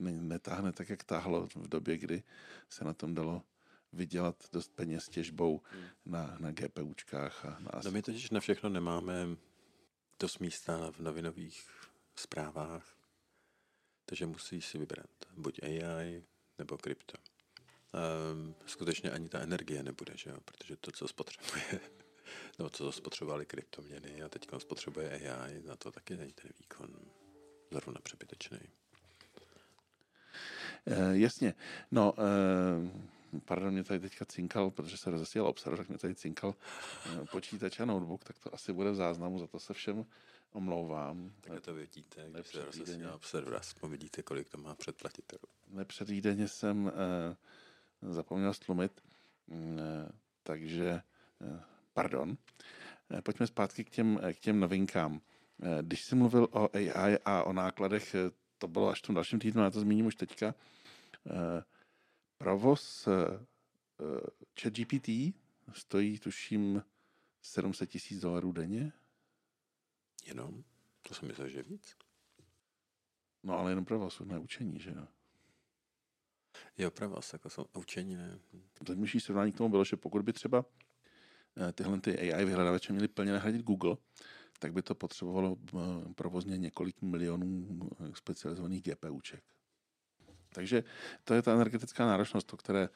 netáhne 0.00 0.72
tak, 0.72 0.88
jak 0.88 1.04
táhlo 1.04 1.46
v 1.46 1.68
době, 1.68 1.98
kdy 1.98 2.22
se 2.68 2.84
na 2.84 2.94
tom 2.94 3.14
dalo 3.14 3.42
vydělat 3.92 4.44
dost 4.52 4.72
peněz 4.74 5.08
těžbou 5.08 5.62
hmm. 5.64 5.84
na, 6.06 6.36
na 6.40 6.52
GPUčkách. 6.52 7.44
A 7.44 7.60
na 7.60 7.80
no 7.84 7.90
my 7.90 8.02
totiž 8.02 8.30
na 8.30 8.40
všechno 8.40 8.68
nemáme 8.68 9.26
dost 10.20 10.38
místa 10.38 10.90
v 10.90 11.00
novinových 11.00 11.70
zprávách, 12.16 12.96
takže 14.04 14.26
musíš 14.26 14.66
si 14.66 14.78
vybrat 14.78 15.10
buď 15.36 15.62
AI 15.62 16.22
nebo 16.58 16.78
krypto. 16.78 17.29
Um, 17.92 18.54
skutečně 18.66 19.10
ani 19.10 19.28
ta 19.28 19.40
energie 19.40 19.82
nebude, 19.82 20.12
že 20.16 20.30
jo? 20.30 20.36
protože 20.44 20.76
to, 20.76 20.90
co 20.90 21.08
spotřebuje, 21.08 21.80
nebo 22.58 22.70
co 22.70 22.92
spotřebovali 22.92 23.46
kryptoměny 23.46 24.22
a 24.22 24.28
teď 24.28 24.48
spotřebuje 24.58 25.10
AI, 25.10 25.62
na 25.62 25.76
to 25.76 25.92
taky 25.92 26.16
není 26.16 26.32
ten 26.32 26.50
výkon 26.60 26.88
zrovna 27.70 28.00
přebytečný. 28.02 28.58
Uh, 30.84 31.10
jasně. 31.10 31.54
No, 31.90 32.12
uh, 32.12 33.40
pardon, 33.44 33.72
mě 33.72 33.84
tady 33.84 34.00
teďka 34.00 34.24
cinkal, 34.24 34.70
protože 34.70 34.96
se 34.96 35.10
rozesílal 35.10 35.48
obsah, 35.48 35.76
tak 35.76 35.88
mě 35.88 35.98
tady 35.98 36.14
cinkal 36.14 36.54
uh, 37.06 37.26
počítač 37.26 37.80
a 37.80 37.84
notebook, 37.84 38.24
tak 38.24 38.38
to 38.38 38.54
asi 38.54 38.72
bude 38.72 38.90
v 38.90 38.94
záznamu, 38.94 39.38
za 39.38 39.46
to 39.46 39.60
se 39.60 39.74
všem 39.74 40.06
omlouvám. 40.52 41.32
Tak 41.40 41.60
to 41.60 41.74
vidíte, 41.74 42.26
když 42.30 42.46
se 42.46 42.64
rozesílá 42.64 43.20
aspoň 43.58 43.90
vidíte, 43.90 44.22
kolik 44.22 44.48
to 44.48 44.58
má 44.58 44.74
předplatitelů. 44.74 45.42
Nepředvídeně 45.68 46.48
jsem 46.48 46.84
uh, 46.84 46.90
zapomněl 48.02 48.54
stlumit, 48.54 49.00
uh, 49.46 49.58
takže, 50.42 51.02
uh, 51.40 51.60
pardon. 51.92 52.30
Uh, 52.30 53.20
pojďme 53.20 53.46
zpátky 53.46 53.84
k 53.84 53.90
těm, 53.90 54.20
k 54.32 54.38
těm 54.38 54.60
novinkám. 54.60 55.20
Když 55.82 56.04
jsi 56.04 56.14
mluvil 56.14 56.48
o 56.52 56.76
AI 56.76 57.18
a 57.24 57.42
o 57.42 57.52
nákladech, 57.52 58.16
to 58.58 58.68
bylo 58.68 58.88
až 58.88 58.98
v 58.98 59.06
tom 59.06 59.14
dalším 59.14 59.38
týdnu, 59.38 59.62
já 59.62 59.70
to 59.70 59.80
zmíním 59.80 60.06
už 60.06 60.14
teďka. 60.14 60.54
Provoz 62.38 63.08
ChatGPT 64.60 65.08
stojí, 65.72 66.18
tuším, 66.18 66.82
700 67.42 67.90
tisíc 67.90 68.20
dolarů 68.20 68.52
denně. 68.52 68.92
Jenom? 70.26 70.64
To 71.02 71.14
jsem 71.14 71.28
myslel, 71.28 71.48
že 71.48 71.62
víc. 71.62 71.96
No 73.42 73.58
ale 73.58 73.70
jenom 73.70 73.84
provoz, 73.84 74.20
ne 74.20 74.38
učení, 74.38 74.80
že 74.80 74.90
jo? 74.90 75.06
Jo, 76.80 76.90
provoz, 76.90 77.32
jako 77.32 77.50
jsou 77.50 77.64
učení, 77.76 78.16
ne. 78.16 78.38
Zajímavější 78.86 79.20
srovnání 79.20 79.52
k 79.52 79.56
tomu 79.56 79.68
bylo, 79.68 79.84
že 79.84 79.96
pokud 79.96 80.22
by 80.22 80.32
třeba 80.32 80.64
eh, 81.56 81.72
tyhle 81.72 82.00
ty 82.00 82.32
AI 82.32 82.44
vyhledávače 82.44 82.92
měly 82.92 83.08
plně 83.08 83.32
nahradit 83.32 83.62
Google, 83.62 83.96
tak 84.58 84.72
by 84.72 84.82
to 84.82 84.94
potřebovalo 84.94 85.56
eh, 85.56 85.78
provozně 86.14 86.58
několik 86.58 87.02
milionů 87.02 87.80
eh, 88.00 88.10
specializovaných 88.14 88.82
GPUček. 88.82 89.44
Takže 90.54 90.84
to 91.24 91.34
je 91.34 91.42
ta 91.42 91.52
energetická 91.52 92.06
náročnost, 92.06 92.52
o 92.52 92.56
které 92.56 92.88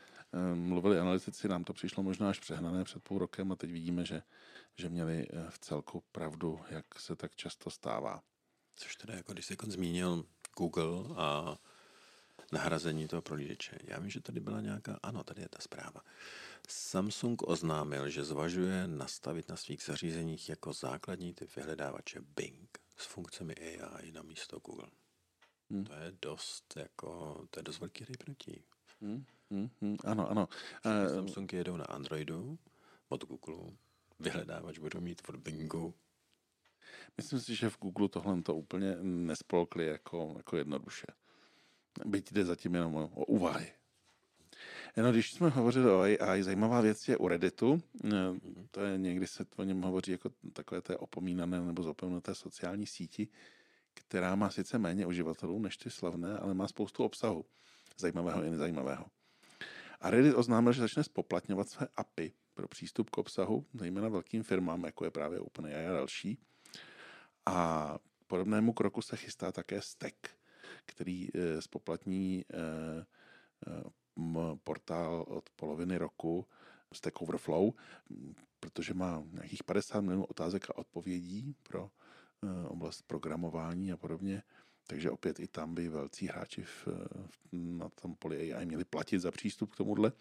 mluvili 0.54 0.98
analytici. 0.98 1.48
Nám 1.48 1.64
to 1.64 1.72
přišlo 1.72 2.02
možná 2.02 2.28
až 2.28 2.38
přehnané 2.38 2.84
před 2.84 3.02
půl 3.02 3.18
rokem 3.18 3.52
a 3.52 3.56
teď 3.56 3.70
vidíme, 3.70 4.04
že, 4.04 4.22
že 4.76 4.88
měli 4.88 5.26
v 5.48 5.58
celku 5.58 6.02
pravdu, 6.12 6.60
jak 6.70 7.00
se 7.00 7.16
tak 7.16 7.34
často 7.34 7.70
stává. 7.70 8.22
Což 8.74 8.96
teda, 8.96 9.14
jako 9.14 9.32
když 9.32 9.46
jsi 9.46 9.56
zmínil 9.66 10.24
Google 10.58 11.16
a 11.16 11.58
nahrazení 12.52 13.08
toho 13.08 13.22
prolížeče. 13.22 13.78
Já 13.84 14.00
vím, 14.00 14.10
že 14.10 14.20
tady 14.20 14.40
byla 14.40 14.60
nějaká, 14.60 14.98
ano, 15.02 15.24
tady 15.24 15.42
je 15.42 15.48
ta 15.48 15.58
zpráva. 15.60 16.00
Samsung 16.68 17.42
oznámil, 17.48 18.08
že 18.10 18.24
zvažuje 18.24 18.86
nastavit 18.86 19.48
na 19.48 19.56
svých 19.56 19.82
zařízeních 19.82 20.48
jako 20.48 20.72
základní 20.72 21.34
typ 21.34 21.56
vyhledávače 21.56 22.20
Bing 22.36 22.78
s 22.96 23.06
funkcemi 23.06 23.54
AI 23.54 24.12
na 24.12 24.22
místo 24.22 24.58
Google. 24.58 24.88
Hmm. 25.70 25.84
To 25.84 25.94
je 25.94 26.12
dost, 26.22 26.74
jako, 26.76 27.40
to 27.50 27.60
je 27.60 27.62
dost 27.62 27.80
velký 27.80 28.04
rybnutí. 28.04 28.64
Hmm, 29.00 29.24
hmm, 29.50 29.70
hmm, 29.80 29.96
ano, 30.04 30.30
ano. 30.30 30.48
Uh, 30.86 31.14
Samsung 31.14 31.52
jedou 31.52 31.76
na 31.76 31.84
Androidu 31.84 32.58
od 33.08 33.24
Google, 33.24 33.72
vyhledávač 34.20 34.78
budou 34.78 35.00
mít 35.00 35.22
od 35.28 35.36
Bingu. 35.36 35.94
Myslím 37.16 37.40
si, 37.40 37.54
že 37.54 37.70
v 37.70 37.78
Google 37.78 38.08
tohle 38.08 38.42
to 38.42 38.54
úplně 38.54 38.96
nespolkli 39.02 39.86
jako, 39.86 40.34
jako 40.36 40.56
jednoduše. 40.56 41.06
Byť 42.04 42.32
jde 42.32 42.44
zatím 42.44 42.74
jenom 42.74 42.94
o, 42.94 43.08
o 43.14 43.24
úvahy. 43.24 43.72
No, 44.96 45.12
když 45.12 45.32
jsme 45.32 45.48
hovořili 45.48 45.90
o 45.90 46.00
AI, 46.00 46.42
zajímavá 46.42 46.80
věc 46.80 47.08
je 47.08 47.16
u 47.16 47.28
Redditu. 47.28 47.82
To 48.70 48.80
je 48.80 48.98
někdy 48.98 49.26
se 49.26 49.46
o 49.56 49.62
něm 49.62 49.82
hovoří 49.82 50.10
jako 50.10 50.30
takové 50.52 50.82
té 50.82 50.96
opomínané 50.96 51.60
nebo 51.60 51.82
zapomenuté 51.82 52.34
sociální 52.34 52.86
síti, 52.86 53.28
která 53.94 54.34
má 54.34 54.50
sice 54.50 54.78
méně 54.78 55.06
uživatelů 55.06 55.58
než 55.58 55.76
ty 55.76 55.90
slavné, 55.90 56.38
ale 56.38 56.54
má 56.54 56.68
spoustu 56.68 57.04
obsahu. 57.04 57.44
Zajímavého 57.98 58.42
i 58.42 58.50
nezajímavého. 58.50 59.06
A 60.00 60.10
Reddit 60.10 60.34
oznámil, 60.34 60.72
že 60.72 60.80
začne 60.80 61.04
spoplatňovat 61.04 61.68
své 61.68 61.88
API 61.96 62.32
pro 62.54 62.68
přístup 62.68 63.10
k 63.10 63.18
obsahu, 63.18 63.66
zejména 63.74 64.08
velkým 64.08 64.42
firmám, 64.42 64.84
jako 64.84 65.04
je 65.04 65.10
právě 65.10 65.40
OpenAI 65.40 65.86
a 65.86 65.92
další. 65.92 66.38
A 67.46 67.98
podobnému 68.26 68.72
kroku 68.72 69.02
se 69.02 69.16
chystá 69.16 69.52
také 69.52 69.80
Stack, 69.82 70.16
který 70.86 71.28
eh, 71.34 71.62
spoplatní 71.62 72.44
eh, 72.50 73.06
eh, 73.66 74.56
portál 74.64 75.24
od 75.28 75.50
poloviny 75.50 75.96
roku 75.96 76.46
Stack 76.92 77.22
Overflow, 77.22 77.72
protože 78.60 78.94
má 78.94 79.22
nějakých 79.32 79.64
50 79.64 80.00
milionů 80.00 80.24
otázek 80.24 80.70
a 80.70 80.78
odpovědí 80.78 81.56
pro 81.62 81.90
oblast 82.68 83.02
programování 83.02 83.92
a 83.92 83.96
podobně. 83.96 84.42
Takže 84.86 85.10
opět 85.10 85.40
i 85.40 85.48
tam 85.48 85.74
by 85.74 85.88
velcí 85.88 86.26
hráči 86.26 86.62
v, 86.62 86.88
na 87.52 87.88
tom 87.88 88.14
poli 88.14 88.52
AI 88.52 88.66
měli 88.66 88.84
platit 88.84 89.18
za 89.18 89.30
přístup 89.30 89.72
k 89.72 89.76
tomuhle, 89.76 90.12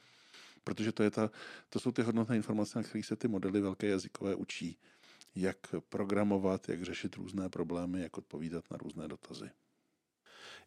protože 0.64 0.92
to, 0.92 1.04
je 1.04 1.12
ta, 1.12 1.32
to 1.70 1.80
jsou 1.80 1.92
ty 1.92 2.02
hodnotné 2.02 2.36
informace, 2.36 2.80
na 2.80 2.84
kterých 2.84 3.06
se 3.06 3.16
ty 3.16 3.28
modely 3.28 3.62
velké 3.62 3.88
jazykové 3.88 4.36
učí. 4.36 4.78
Jak 5.36 5.58
programovat, 5.90 6.70
jak 6.70 6.84
řešit 6.84 7.16
různé 7.16 7.50
problémy, 7.50 8.02
jak 8.02 8.18
odpovídat 8.18 8.72
na 8.72 8.78
různé 8.78 9.08
dotazy. 9.08 9.50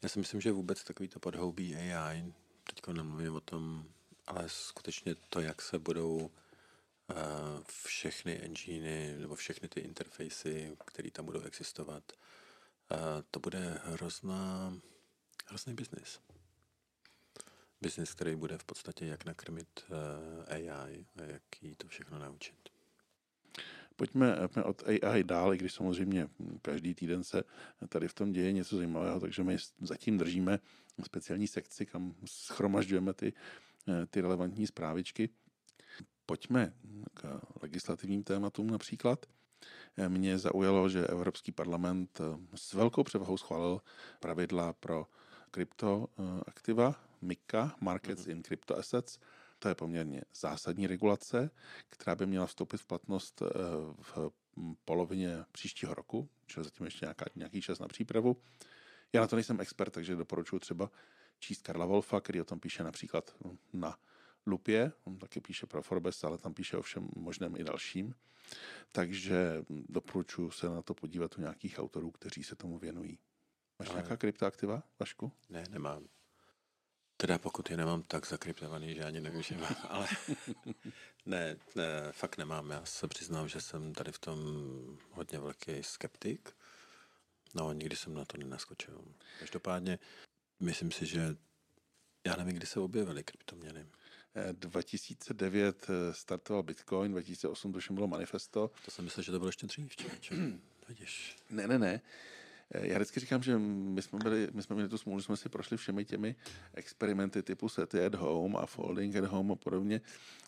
Já 0.03 0.09
si 0.09 0.19
myslím, 0.19 0.41
že 0.41 0.53
vůbec 0.53 0.85
takový 0.85 1.09
to 1.09 1.21
podhoubí 1.21 1.77
AI, 1.77 2.33
teď 2.65 2.87
nemluvím 2.87 3.35
o 3.35 3.41
tom, 3.41 3.85
ale 4.27 4.49
skutečně 4.49 5.15
to, 5.15 5.41
jak 5.41 5.63
se 5.63 5.79
budou 5.79 6.17
uh, 6.17 6.31
všechny 7.85 8.39
enginy 8.39 9.17
nebo 9.19 9.35
všechny 9.35 9.69
ty 9.69 9.81
interfejsy, 9.81 10.77
které 10.87 11.11
tam 11.11 11.25
budou 11.25 11.41
existovat, 11.41 12.13
uh, 12.13 12.99
to 13.31 13.41
bude 13.41 13.81
hrozná, 13.85 14.79
hrozný 15.47 15.75
biznis. 15.75 16.21
Biznis, 17.81 18.15
který 18.15 18.37
bude 18.37 18.59
v 18.59 18.65
podstatě 18.65 19.07
jak 19.07 19.25
nakrmit 19.25 19.69
eh, 20.49 20.55
AI 20.55 20.69
a 21.17 21.23
jak 21.23 21.43
jí 21.63 21.75
to 21.75 21.89
všechno 21.89 22.19
naučit. 22.19 22.76
Pojďme 23.97 24.37
od 24.65 24.83
AI 24.89 25.25
dál, 25.25 25.55
i 25.55 25.57
když 25.57 25.73
samozřejmě 25.73 26.29
každý 26.63 26.95
týden 26.95 27.25
se 27.25 27.43
tady 27.89 28.09
v 28.09 28.15
tom 28.15 28.33
děje 28.33 28.53
něco 28.53 28.77
zajímavého, 28.77 29.21
takže 29.21 29.43
my 29.45 29.57
zatím 29.81 30.19
držíme 30.19 30.59
speciální 31.05 31.47
sekci, 31.47 31.87
kam 31.87 32.15
schromažďujeme 32.25 33.13
ty, 33.13 33.33
ty 34.11 34.21
relevantní 34.21 34.67
zprávičky. 34.67 35.29
Pojďme 36.27 36.73
k 37.15 37.41
legislativním 37.63 38.23
tématům 38.23 38.71
například. 38.71 39.27
Mě 40.09 40.39
zaujalo, 40.39 40.89
že 40.89 41.07
Evropský 41.07 41.53
parlament 41.53 42.21
s 42.55 42.75
velkou 42.75 43.05
převahou 43.05 43.37
schválil 43.37 43.81
pravidla 44.21 44.73
pro 44.73 45.07
kryptoaktiva, 45.51 46.95
MICA, 47.23 47.77
Markets 47.81 48.27
in 48.27 48.43
Crypto 48.43 48.79
Assets, 48.79 49.19
to 49.67 49.71
je 49.71 49.75
poměrně 49.75 50.23
zásadní 50.35 50.87
regulace, 50.87 51.51
která 51.89 52.15
by 52.15 52.27
měla 52.27 52.47
vstoupit 52.47 52.77
v 52.77 52.87
platnost 52.87 53.43
eh, 53.43 53.49
v 54.03 54.31
polovině 54.85 55.45
příštího 55.53 55.95
roku, 55.95 56.29
čili 56.47 56.65
zatím 56.65 56.87
ještě 56.87 57.05
nějaká, 57.07 57.25
nějaký 57.37 57.63
čas 57.63 57.79
na 57.79 57.89
přípravu. 57.89 58.37
Já 59.13 59.21
na 59.21 59.27
to 59.27 59.37
nejsem 59.37 59.61
expert, 59.61 59.91
takže 59.91 60.17
doporučuji 60.17 60.59
třeba 60.59 60.91
číst 61.39 61.63
Karla 61.63 61.87
Wolfa, 61.87 62.21
který 62.21 62.41
o 62.41 62.45
tom 62.45 62.61
píše 62.61 62.83
například 62.85 63.37
na 63.73 63.99
Lupě, 64.47 64.93
on 65.05 65.19
taky 65.19 65.41
píše 65.41 65.67
pro 65.67 65.83
Forbes, 65.83 66.25
ale 66.25 66.39
tam 66.39 66.55
píše 66.55 66.77
o 66.77 66.83
všem 66.83 67.09
možném 67.17 67.57
i 67.57 67.65
dalším. 67.65 68.15
Takže 68.93 69.65
doporučuji 69.69 70.51
se 70.51 70.69
na 70.69 70.83
to 70.83 70.95
podívat 70.95 71.39
u 71.39 71.41
nějakých 71.41 71.79
autorů, 71.79 72.11
kteří 72.11 72.45
se 72.45 72.57
tomu 72.57 72.79
věnují. 72.79 73.19
Máš 73.79 73.89
ale... 73.89 73.97
nějaká 73.97 74.17
kryptoaktiva, 74.17 74.83
Vašku? 75.01 75.33
Ne, 75.51 75.65
nemám. 75.71 76.07
Teda 77.17 77.39
pokud 77.39 77.71
je 77.71 77.77
nemám 77.77 78.03
tak 78.03 78.27
zakryptovaný, 78.27 78.95
že 78.95 79.05
ani 79.05 79.21
nevyužívám, 79.21 79.77
ale 79.89 80.09
ne, 81.27 81.57
ne, 81.75 82.13
fakt 82.13 82.39
nemám. 82.39 82.71
Já 82.71 82.85
se 82.85 83.09
přiznám, 83.09 83.49
že 83.49 83.61
jsem 83.61 83.95
tady 83.95 84.13
v 84.13 84.19
tom 84.19 84.39
hodně 85.11 85.39
velký 85.39 85.83
skeptik. 85.83 86.57
No, 87.55 87.73
nikdy 87.73 87.97
jsem 87.97 88.15
na 88.15 88.25
to 88.25 88.37
nenaskočil. 88.37 89.05
Každopádně, 89.39 89.99
myslím 90.61 90.93
si, 90.93 91.07
že 91.07 91.37
já 92.27 92.37
nevím, 92.37 92.57
kdy 92.57 92.67
se 92.67 92.81
objevily 92.81 93.25
kryptoměny. 93.25 93.87
2009 94.53 95.87
eh, 95.89 96.15
startoval 96.15 96.63
Bitcoin, 96.63 97.13
2008 97.13 97.73
to 97.73 97.95
bylo 97.95 98.07
manifesto. 98.07 98.71
To 98.85 98.91
jsem 98.91 99.05
myslel, 99.05 99.23
že 99.25 99.33
to 99.33 99.39
bylo 99.39 99.49
ještě 99.49 99.67
dřív, 99.67 99.97
Vidíš. 100.89 101.37
Ne, 101.51 101.69
ne, 101.69 101.79
ne. 101.79 102.01
Eh, 102.75 102.87
já 102.87 102.95
vždycky 102.95 103.21
říkám, 103.21 103.43
že 103.43 103.59
my 103.59 104.03
jsme, 104.03 104.19
byli, 104.19 104.49
my 104.53 104.63
jsme 104.63 104.75
měli 104.75 104.89
tu 104.89 104.99
smůlu, 104.99 105.21
že 105.21 105.25
jsme 105.25 105.37
si 105.37 105.49
prošli 105.49 105.77
všemi 105.77 106.05
těmi 106.05 106.37
experimenty 106.75 107.43
typu 107.43 107.69
sety 107.69 108.05
at 108.05 108.15
home 108.15 108.57
a 108.57 108.67
folding 108.67 109.17
at 109.17 109.25
home 109.25 109.53
a 109.53 109.55
podobně. 109.55 110.01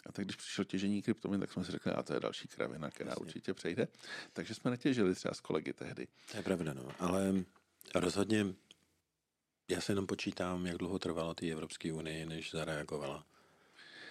A 0.07 0.13
tak 0.13 0.25
když 0.25 0.37
přišlo 0.37 0.65
těžení 0.65 1.03
kryptoměn, 1.03 1.41
tak 1.41 1.53
jsme 1.53 1.65
si 1.65 1.73
řekli, 1.73 1.93
a 1.93 2.03
to 2.03 2.15
je 2.15 2.21
další 2.21 2.49
kravina, 2.49 2.91
která 2.91 3.11
Jasně. 3.11 3.27
určitě 3.27 3.55
přejde. 3.55 3.89
Takže 4.33 4.55
jsme 4.55 4.71
netěžili 4.71 5.15
třeba 5.15 5.35
s 5.35 5.41
kolegy 5.41 5.73
tehdy. 5.73 6.09
To 6.31 6.37
je 6.37 6.43
pravda, 6.43 6.73
no. 6.75 6.89
Ale 6.99 7.35
rozhodně 7.95 8.47
já 9.69 9.81
se 9.81 9.93
jenom 9.93 10.07
počítám, 10.07 10.67
jak 10.67 10.77
dlouho 10.77 10.99
trvalo 10.99 11.35
té 11.35 11.47
Evropské 11.47 11.93
unii, 11.93 12.27
než 12.27 12.51
zareagovala. 12.51 13.27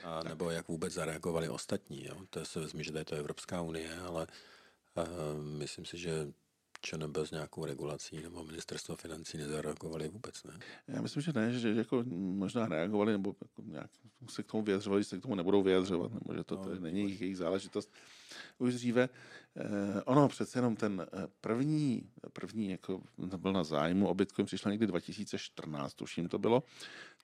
A, 0.04 0.24
nebo 0.24 0.50
jak 0.50 0.68
vůbec 0.68 0.94
zareagovali 0.94 1.50
ostatní. 1.50 2.06
Jo? 2.06 2.16
To 2.30 2.46
se 2.46 2.60
vezmi, 2.60 2.84
že 2.84 2.92
to 2.92 2.98
je 2.98 3.06
to 3.06 3.16
Evropská 3.16 3.62
unie, 3.62 4.00
ale 4.00 4.28
uh, 4.96 5.44
myslím 5.44 5.86
si, 5.86 5.98
že 5.98 6.28
ČNB 6.82 7.18
s 7.18 7.32
nějakou 7.32 7.66
regulací 7.66 8.22
nebo 8.24 8.44
ministerstvo 8.44 8.96
financí 8.96 9.38
nezareagovali 9.38 10.08
vůbec, 10.08 10.44
ne? 10.44 10.60
Já 10.88 11.02
myslím, 11.02 11.24
že 11.24 11.34
ne, 11.34 11.52
že, 11.52 11.60
že 11.60 11.70
jako 11.70 12.04
možná 12.14 12.68
reagovali 12.68 13.12
nebo 13.12 13.36
jako 13.42 13.62
nějak 13.62 13.92
se 14.30 14.44
k 14.44 14.46
tomu 14.46 14.64
vyjadřovali, 14.64 15.04
že 15.04 15.10
se 15.10 15.18
k 15.18 15.22
tomu 15.22 15.36
nebudou 15.36 15.64
vyjadřovat, 15.64 16.12
nebo 16.14 16.34
že 16.34 16.44
to 16.44 16.56
no, 16.56 16.66
tady 16.66 16.80
není 16.80 17.00
jejich, 17.00 17.22
jejich 17.22 17.38
záležitost. 17.38 17.92
Už 18.58 18.74
dříve, 18.74 19.10
eh, 19.58 20.02
ono 20.06 20.28
přece 20.28 20.58
jenom 20.58 20.76
ten 20.76 21.08
eh, 21.14 21.28
první, 21.42 22.10
první 22.34 22.70
jako 22.70 23.02
byl 23.38 23.54
na 23.54 23.64
zájmu 23.64 24.08
o 24.08 24.14
Bitcoin 24.14 24.46
přišel 24.46 24.72
někdy 24.72 24.88
2014, 24.88 25.94
tuším 25.94 26.30
to 26.30 26.40
bylo. 26.40 26.64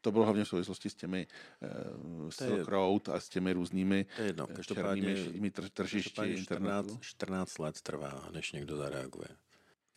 To 0.04 0.12
bylo 0.12 0.24
hlavně 0.24 0.44
v 0.44 0.48
souvislosti 0.48 0.90
s 0.90 0.96
těmi 0.96 1.28
uh, 1.62 2.30
Silk 2.30 2.68
Road 2.68 3.10
a 3.10 3.20
s 3.20 3.30
těmi 3.30 3.54
různými 3.54 4.06
to 4.16 4.22
je 4.22 4.28
jedno. 4.28 4.48
černými 4.64 5.52
tržišti 5.52 6.44
14, 6.44 7.02
14 7.02 7.60
let 7.60 7.82
trvá, 7.82 8.30
než 8.32 8.52
někdo 8.52 8.78
zareaguje. 8.78 9.28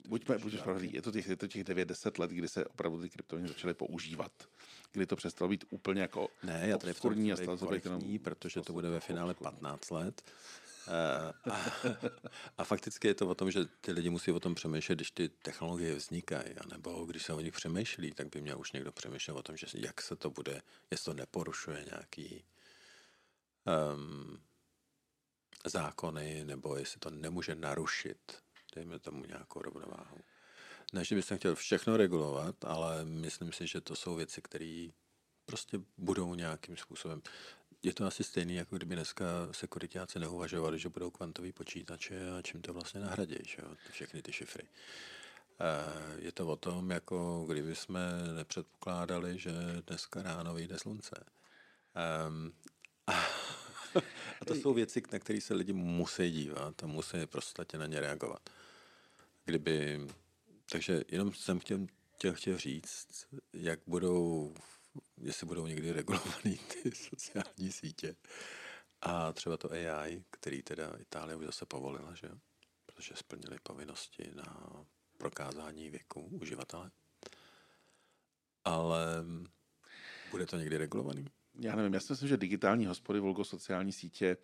Buďme, 0.09 0.39
buďme 0.39 0.61
pravdí, 0.61 0.91
je 0.93 1.03
to 1.03 1.13
těch, 1.13 1.29
je 1.29 1.37
to 1.37 1.47
těch 1.47 1.65
9-10 1.65 2.21
let, 2.21 2.31
kdy 2.31 2.49
se 2.49 2.65
opravdu 2.65 3.03
ty 3.03 3.11
kryptoměny 3.11 3.49
začaly 3.49 3.75
používat. 3.75 4.33
Kdy 4.93 5.07
to 5.07 5.17
přestalo 5.17 5.49
být 5.49 5.65
úplně 5.71 6.01
jako 6.03 6.29
Ne, 6.43 6.65
já 6.67 6.79
tady 6.79 6.93
v 6.93 7.01
tom 7.01 7.33
a 7.33 7.37
stalo 7.37 7.75
jenom... 7.85 8.19
protože 8.19 8.61
to 8.61 8.73
bude 8.73 8.91
ve 8.91 9.01
finále 9.01 9.35
15 9.35 9.91
let. 9.91 10.23
A, 10.89 11.35
a, 12.59 12.65
fakticky 12.65 13.09
je 13.09 13.15
to 13.15 13.29
o 13.29 13.35
tom, 13.35 13.51
že 13.51 13.67
ty 13.81 13.93
lidi 13.93 14.11
musí 14.11 14.33
o 14.33 14.41
tom 14.41 14.55
přemýšlet, 14.55 14.95
když 14.95 15.11
ty 15.11 15.29
technologie 15.29 15.95
vznikají, 15.95 16.55
nebo 16.71 17.05
když 17.05 17.23
se 17.23 17.33
o 17.33 17.41
nich 17.41 17.55
přemýšlí, 17.55 18.13
tak 18.13 18.29
by 18.29 18.43
měl 18.43 18.61
už 18.61 18.73
někdo 18.73 18.93
přemýšlet 18.93 19.35
o 19.35 19.43
tom, 19.43 19.57
že 19.57 19.67
jak 19.75 20.03
se 20.03 20.17
to 20.17 20.31
bude, 20.31 20.63
jestli 20.91 21.05
to 21.05 21.15
neporušuje 21.15 21.85
nějaký 21.91 22.45
um, 23.95 24.41
zákony, 25.67 26.45
nebo 26.45 26.77
jestli 26.77 27.01
to 27.01 27.11
nemůže 27.11 27.55
narušit 27.55 28.47
dejme 28.77 28.99
tomu 28.99 29.25
nějakou 29.25 29.63
rovnováhu. 29.63 30.19
Ne, 30.93 31.05
že 31.05 31.15
bych 31.15 31.33
chtěl 31.37 31.55
všechno 31.55 31.97
regulovat, 31.97 32.65
ale 32.65 33.05
myslím 33.05 33.53
si, 33.53 33.67
že 33.67 33.81
to 33.81 33.97
jsou 33.97 34.15
věci, 34.15 34.43
které 34.43 34.89
prostě 35.45 35.81
budou 35.99 36.35
nějakým 36.35 36.77
způsobem. 36.77 37.23
Je 37.83 37.93
to 37.93 38.07
asi 38.07 38.25
stejný, 38.25 38.55
jako 38.55 38.77
kdyby 38.77 38.95
dneska 38.95 39.25
sekuritáci 39.53 40.19
neuvažovali, 40.19 40.79
že 40.79 40.89
budou 40.89 41.11
kvantový 41.11 41.53
počítače 41.53 42.31
a 42.39 42.43
čím 42.43 42.63
to 42.63 42.73
vlastně 42.73 43.01
nahradí, 43.01 43.37
že 43.47 43.57
jo? 43.63 43.75
všechny 43.91 44.23
ty 44.23 44.33
šifry. 44.33 44.65
Eh, 45.61 46.17
je 46.19 46.33
to 46.33 46.47
o 46.47 46.57
tom, 46.57 46.91
jako 46.91 47.45
kdyby 47.49 47.75
jsme 47.75 48.01
nepředpokládali, 48.37 49.39
že 49.39 49.53
dneska 49.87 50.23
ráno 50.23 50.55
vyjde 50.55 50.79
slunce. 50.79 51.25
Um, 52.29 52.53
a 54.41 54.45
to 54.47 54.55
jsou 54.55 54.75
věci, 54.75 55.03
na 55.13 55.19
které 55.19 55.41
se 55.41 55.55
lidi 55.55 55.73
musí 55.73 56.31
dívat 56.31 56.83
a 56.83 56.87
musí 56.87 57.27
prostě 57.27 57.79
na 57.79 57.87
ně 57.87 58.01
reagovat. 58.01 58.51
Kdyby, 59.45 60.07
takže 60.71 61.05
jenom 61.09 61.35
jsem 61.35 61.59
chtěl, 61.59 61.87
chtěl, 62.15 62.35
chtěl 62.35 62.59
říct, 62.59 63.27
jak 63.53 63.81
budou, 63.87 64.55
jestli 65.21 65.47
budou 65.47 65.67
někdy 65.67 65.93
regulovaný 65.93 66.59
ty 66.83 66.91
sociální 66.91 67.73
sítě. 67.73 68.17
A 69.01 69.33
třeba 69.33 69.57
to 69.57 69.71
AI, 69.71 70.25
který 70.31 70.63
teda 70.63 70.97
Itálie 70.99 71.37
už 71.37 71.47
zase 71.47 71.67
povolila, 71.67 72.15
že 72.15 72.29
protože 72.87 73.15
splnili 73.17 73.59
povinnosti 73.63 74.31
na 74.35 74.71
prokázání 75.19 75.91
věku 75.91 76.21
uživatele. 76.21 76.91
Ale 78.65 79.25
bude 80.31 80.47
to 80.47 80.57
někdy 80.57 80.77
regulovaný? 80.77 81.27
Já 81.61 81.77
nevím, 81.77 81.95
já 81.95 82.01
si 82.01 82.13
myslím, 82.13 82.29
že 82.29 82.37
digitální 82.37 82.87
hospody, 82.87 83.21
volgo 83.21 83.45
sociální 83.45 83.93
sítě, 83.93 84.37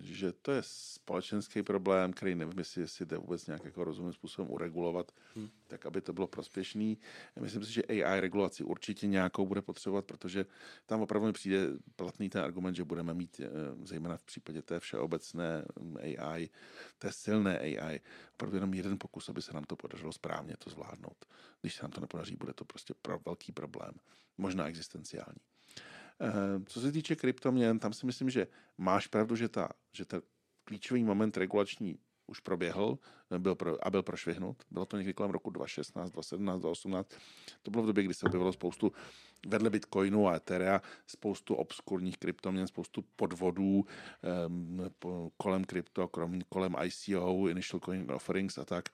že 0.00 0.32
to 0.32 0.52
je 0.52 0.62
společenský 0.62 1.62
problém, 1.62 2.12
který 2.12 2.34
nevím, 2.34 2.58
jestli, 2.58 2.80
jestli 2.80 3.06
jde 3.06 3.16
vůbec 3.16 3.46
nějak 3.46 3.64
jako 3.64 3.84
rozumným 3.84 4.12
způsobem 4.12 4.50
uregulovat, 4.50 5.12
hmm. 5.34 5.48
tak 5.66 5.86
aby 5.86 6.00
to 6.00 6.12
bylo 6.12 6.26
prospěšný. 6.26 6.98
Myslím 7.40 7.64
si, 7.64 7.72
že 7.72 7.82
AI 7.82 8.20
regulaci 8.20 8.64
určitě 8.64 9.06
nějakou 9.06 9.46
bude 9.46 9.62
potřebovat, 9.62 10.04
protože 10.04 10.46
tam 10.86 11.00
opravdu 11.00 11.26
mi 11.26 11.32
přijde 11.32 11.58
platný 11.96 12.28
ten 12.28 12.42
argument, 12.42 12.74
že 12.74 12.84
budeme 12.84 13.14
mít, 13.14 13.40
eh, 13.40 13.48
zejména 13.86 14.16
v 14.16 14.24
případě 14.24 14.62
té 14.62 14.80
všeobecné 14.80 15.64
mm, 15.80 15.96
AI, 15.96 16.48
té 16.98 17.12
silné 17.12 17.58
AI, 17.58 18.00
opravdu 18.34 18.56
jenom 18.56 18.74
jeden 18.74 18.98
pokus, 18.98 19.28
aby 19.28 19.42
se 19.42 19.52
nám 19.52 19.64
to 19.64 19.76
podařilo 19.76 20.12
správně 20.12 20.54
to 20.58 20.70
zvládnout. 20.70 21.24
Když 21.60 21.74
se 21.74 21.82
nám 21.82 21.90
to 21.90 22.00
nepodaří, 22.00 22.36
bude 22.36 22.52
to 22.52 22.64
prostě 22.64 22.94
pro 23.02 23.18
velký 23.18 23.52
problém, 23.52 23.92
možná 24.38 24.68
existenciální. 24.68 25.40
Eh, 26.20 26.60
co 26.66 26.80
se 26.80 26.92
týče 26.92 27.16
kryptoměn, 27.16 27.78
tam 27.78 27.92
si 27.92 28.06
myslím, 28.06 28.30
že 28.30 28.46
máš 28.78 29.06
pravdu, 29.06 29.36
že, 29.36 29.48
ta, 29.48 29.68
že 29.92 30.04
ten 30.04 30.22
klíčový 30.64 31.04
moment 31.04 31.36
regulační 31.36 31.98
už 32.26 32.40
proběhl 32.40 32.98
byl 33.38 33.54
pro, 33.54 33.86
a 33.86 33.90
byl 33.90 34.02
prošvihnut. 34.02 34.62
Bylo 34.70 34.86
to 34.86 34.96
někdy 34.96 35.14
kolem 35.14 35.30
roku 35.30 35.50
2016, 35.50 36.10
2017, 36.10 36.60
2018. 36.60 37.10
To 37.62 37.70
bylo 37.70 37.82
v 37.82 37.86
době, 37.86 38.04
kdy 38.04 38.14
se 38.14 38.26
objevilo 38.26 38.52
spoustu 38.52 38.92
vedle 39.46 39.70
Bitcoinu 39.70 40.28
a 40.28 40.34
Etherea 40.34 40.82
spoustu 41.06 41.54
obskurních 41.54 42.18
kryptoměn, 42.18 42.66
spoustu 42.66 43.04
podvodů 43.16 43.84
um, 44.46 44.80
kolem 45.36 45.64
krypto, 45.64 46.08
kolem 46.48 46.76
ICO, 46.84 47.48
Initial 47.48 47.80
Coin 47.80 48.12
Offerings 48.12 48.58
a 48.58 48.64
tak. 48.64 48.88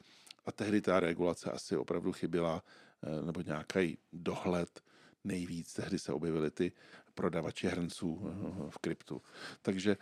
A 0.45 0.53
tehdy 0.53 0.81
ta 0.81 1.01
regulace 1.01 1.51
asi 1.51 1.77
opravdu 1.77 2.13
chyběla, 2.13 2.63
eh, 3.03 3.27
nebo 3.27 3.41
nějaký 3.41 3.99
dohled 4.13 4.81
nejvíc. 5.25 5.73
Tehdy 5.73 5.99
se 5.99 6.13
objevily 6.13 6.51
ty 6.51 6.73
prodavači 7.15 7.69
hrnců 7.69 8.21
eh, 8.23 8.71
v 8.71 8.79
kryptu. 8.79 9.23
Takže 9.63 9.97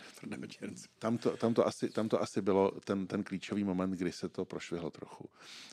tam 0.99 1.19
to, 1.19 1.37
tam 1.37 1.55
to, 1.55 1.67
asi, 1.67 1.91
tam 1.91 2.09
to 2.09 2.23
asi 2.23 2.43
bylo 2.43 2.71
ten, 2.85 3.07
ten 3.07 3.25
klíčový 3.25 3.65
moment, 3.65 3.91
kdy 3.91 4.13
se 4.13 4.29
to 4.29 4.45
prošvihlo 4.45 4.91
trochu. 4.91 5.29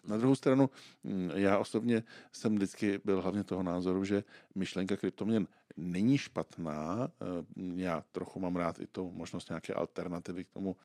Na 0.07 0.17
druhou 0.17 0.35
stranu, 0.35 0.69
hm, 1.03 1.31
já 1.33 1.57
osobně 1.57 2.03
jsem 2.31 2.55
vždycky 2.55 2.99
byl 3.05 3.21
hlavně 3.21 3.43
toho 3.43 3.63
názoru, 3.63 4.05
že 4.05 4.23
myšlenka 4.55 4.97
kryptoměn 4.97 5.47
není 5.77 6.17
špatná. 6.17 7.07
Eh, 7.07 7.25
já 7.75 8.03
trochu 8.11 8.39
mám 8.39 8.55
rád 8.55 8.79
i 8.79 8.87
tu 8.87 9.11
možnost 9.11 9.49
nějaké 9.49 9.73
alternativy 9.73 10.45
k 10.45 10.49
tomu 10.49 10.75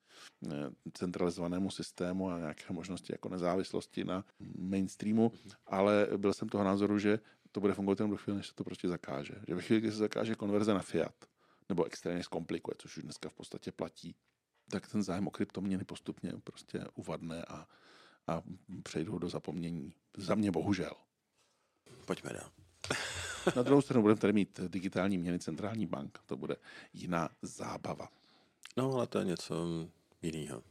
eh, 0.47 0.51
centralizovanému 0.93 1.71
systému 1.71 2.31
a 2.31 2.39
nějaké 2.39 2.73
možnosti 2.73 3.13
jako 3.13 3.29
nezávislosti 3.29 4.05
na 4.05 4.25
mainstreamu, 4.59 5.33
ale 5.67 6.09
byl 6.17 6.35
jsem 6.35 6.49
toho 6.49 6.65
názoru, 6.65 6.99
že 6.99 7.19
to 7.53 7.61
bude 7.61 7.75
fungovat 7.75 8.01
jenom 8.01 8.11
do 8.11 8.17
chvíli, 8.17 8.37
než 8.37 8.47
se 8.47 8.55
to 8.55 8.65
prostě 8.65 8.89
zakáže. 8.89 9.35
Že 9.49 9.55
ve 9.55 9.63
chvíli, 9.63 9.81
kdy 9.81 9.91
se 9.91 9.97
zakáže 9.97 10.35
konverze 10.35 10.75
na 10.75 10.81
fiat, 10.81 11.15
nebo 11.69 11.85
extrémně 11.85 12.25
zkomplikuje, 12.25 12.75
což 12.79 12.97
už 12.97 13.03
dneska 13.03 13.29
v 13.29 13.35
podstatě 13.35 13.73
platí, 13.73 14.15
tak 14.71 14.89
ten 14.89 15.03
zájem 15.03 15.27
o 15.27 15.31
kryptoměny 15.31 15.85
postupně 15.85 16.33
prostě 16.45 16.85
uvadne 16.95 17.45
a, 17.45 17.69
a 18.27 18.43
přejdou 18.83 19.19
do 19.19 19.29
zapomnění. 19.29 19.95
Za 20.17 20.35
mě 20.35 20.51
bohužel. 20.51 20.93
Pojďme 22.07 22.33
dál. 22.33 22.51
Na 23.57 23.63
druhou 23.63 23.83
stranu 23.83 24.03
budeme 24.03 24.21
tady 24.21 24.33
mít 24.33 24.61
digitální 24.69 25.19
měny 25.19 25.39
centrální 25.39 25.87
bank. 25.87 26.19
To 26.27 26.37
bude 26.37 26.57
jiná 26.93 27.29
zábava. 27.43 28.09
No, 28.77 28.95
ale 28.95 29.07
to 29.07 29.19
je 29.19 29.25
něco 29.25 29.55
jiného. 30.23 30.63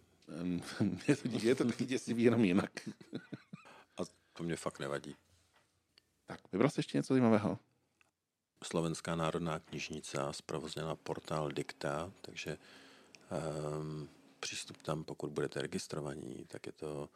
je 1.07 1.15
to, 1.15 1.29
je 1.41 1.55
to 1.55 1.65
taky 1.65 1.85
děsivý 1.85 2.23
jenom 2.23 2.45
jinak. 2.45 2.89
a 3.97 4.01
to 4.33 4.43
mě 4.43 4.55
fakt 4.55 4.79
nevadí. 4.79 5.15
Tak, 6.31 6.51
vybral 6.51 6.69
jsi 6.69 6.79
ještě 6.79 6.97
něco 6.97 7.13
zajímavého? 7.13 7.59
Slovenská 8.63 9.15
národná 9.15 9.59
knižnice 9.59 10.17
zprovozněla 10.31 10.95
portál 10.95 11.51
Dikta, 11.51 12.13
takže 12.21 12.57
um, 13.79 14.09
přístup 14.39 14.81
tam, 14.81 15.03
pokud 15.03 15.31
budete 15.31 15.61
registrovaní, 15.61 16.45
tak 16.47 16.65
je 16.65 16.71
to, 16.71 17.09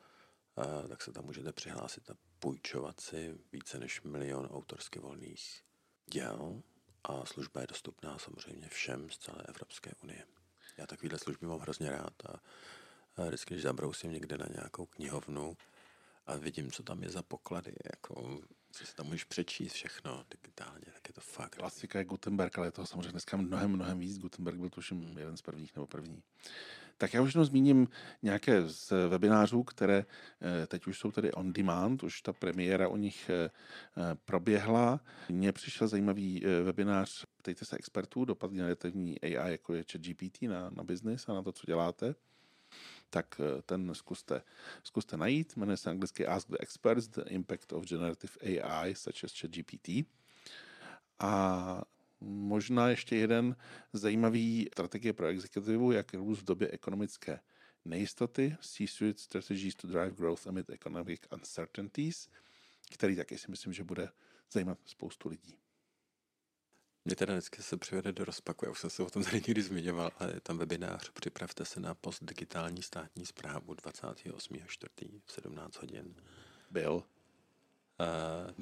uh, 0.56 0.88
tak 0.88 1.02
se 1.02 1.12
tam 1.12 1.26
můžete 1.26 1.52
přihlásit 1.52 2.10
a 2.12 2.14
půjčovat 2.40 3.00
si 3.00 3.38
více 3.52 3.80
než 3.80 4.02
milion 4.02 4.46
autorsky 4.46 5.00
volných 5.00 5.64
děl 6.06 6.62
a 7.04 7.26
služba 7.26 7.62
je 7.62 7.68
dostupná 7.68 8.18
samozřejmě 8.18 8.68
všem 8.70 9.10
z 9.10 9.18
celé 9.18 9.44
Evropské 9.48 9.92
unie. 10.04 10.26
Já 10.78 10.88
takovýhle 10.88 11.20
služby 11.20 11.48
mám 11.48 11.60
hrozně 11.60 11.90
rád 11.90 12.26
a, 12.26 12.40
a 13.16 13.26
vždycky, 13.26 13.54
když 13.54 13.64
zabrousím 13.64 14.12
někde 14.12 14.38
na 14.38 14.46
nějakou 14.56 14.86
knihovnu 14.86 15.58
a 16.26 16.36
vidím, 16.36 16.72
co 16.72 16.84
tam 16.84 17.04
je 17.04 17.10
za 17.10 17.24
poklady, 17.24 17.74
jako 17.96 18.42
co 18.76 18.86
si 18.86 18.96
tam 18.96 19.06
můžeš 19.06 19.24
přečíst 19.24 19.74
všechno 19.74 20.26
digitálně, 20.32 20.86
tak 20.94 21.08
je 21.08 21.14
to 21.14 21.22
fakt. 21.22 21.56
Klasika 21.56 22.00
je 22.00 22.06
Gutenberg, 22.06 22.58
ale 22.58 22.68
je 22.68 22.72
toho 22.72 22.86
samozřejmě 22.86 23.12
dneska 23.12 23.38
mnohem, 23.38 23.72
mnohem 23.72 24.00
víc. 24.00 24.18
Gutenberg 24.18 24.58
byl 24.58 24.70
tuším 24.70 25.18
jeden 25.18 25.38
z 25.38 25.42
prvních 25.42 25.76
nebo 25.76 25.88
první. 25.88 26.24
Tak 26.98 27.14
já 27.14 27.22
už 27.22 27.34
jenom 27.34 27.46
zmíním 27.46 27.88
nějaké 28.22 28.70
z 28.70 28.94
webinářů, 29.10 29.64
které 29.64 30.06
eh, 30.64 30.68
teď 30.68 30.88
už 30.88 31.00
jsou 31.00 31.12
tedy 31.12 31.32
on 31.32 31.54
demand, 31.54 32.04
už 32.04 32.22
ta 32.22 32.34
premiéra 32.34 32.88
u 32.88 32.98
nich 32.98 33.30
eh, 33.30 33.46
eh, 33.46 34.16
proběhla. 34.26 35.00
Mně 35.30 35.52
přišel 35.52 35.88
zajímavý 35.88 36.44
webinář 36.64 37.26
Ptejte 37.38 37.66
se 37.66 37.78
expertů, 37.78 38.26
dopad 38.26 38.52
generativní 38.52 39.22
AI, 39.22 39.52
jako 39.52 39.74
je 39.74 39.84
ChatGPT 39.92 40.42
na, 40.42 40.70
na 40.70 40.84
business 40.84 41.30
a 41.30 41.34
na 41.34 41.44
to, 41.44 41.52
co 41.52 41.66
děláte 41.68 42.16
tak 43.16 43.40
eh, 43.40 43.62
ten 43.62 43.96
zkuste, 43.96 44.42
zkuste 44.84 45.18
najít. 45.18 45.56
Jmenuje 45.56 45.78
se 45.78 45.90
anglicky 45.90 46.28
Ask 46.28 46.48
the 46.48 46.58
Experts, 46.60 47.08
The 47.08 47.22
Impact 47.22 47.74
of 47.74 47.86
Generative 47.86 48.34
AI, 48.42 48.96
such 48.96 49.24
as 49.24 49.40
ChatGPT. 49.40 49.90
A 51.20 51.82
možná 52.20 52.90
ještě 52.90 53.16
jeden 53.16 53.56
zajímavý 53.94 54.68
strategie 54.74 55.14
pro 55.14 55.28
exekutivu, 55.28 55.92
jak 55.92 56.14
růst 56.14 56.42
v 56.42 56.46
době 56.46 56.68
ekonomické 56.72 57.40
nejistoty, 57.86 58.58
C-suite 58.62 59.20
strategies 59.20 59.76
to 59.76 59.88
drive 59.88 60.12
growth 60.12 60.48
amid 60.48 60.70
economic 60.70 61.22
uncertainties, 61.34 62.30
který 62.94 63.16
taky 63.16 63.38
si 63.38 63.52
myslím, 63.52 63.74
že 63.74 63.84
bude 63.84 64.10
zajímat 64.52 64.80
spoustu 64.86 65.30
lidí. 65.30 65.58
Mě 67.08 67.16
teda 67.16 67.34
vždycky 67.34 67.64
se 67.64 67.78
přivede 67.78 68.12
do 68.12 68.26
rozpaku, 68.26 68.66
já 68.66 68.72
už 68.72 68.80
jsem 68.80 68.90
se 68.90 69.04
o 69.04 69.10
tom 69.10 69.24
tady 69.24 69.38
někdy 69.48 69.62
zmiňoval, 69.62 70.12
ale 70.20 70.34
je 70.34 70.40
tam 70.40 70.58
webinář, 70.58 71.10
připravte 71.10 71.66
se 71.66 71.80
na 71.80 71.96
post 71.96 72.24
digitální 72.24 72.84
státní 72.84 73.26
zprávu 73.26 73.74
28.4. 73.74 75.22
v 75.26 75.32
17 75.32 75.76
hodin. 75.76 76.16
Byl. 76.72 76.94
Uh, 76.94 77.04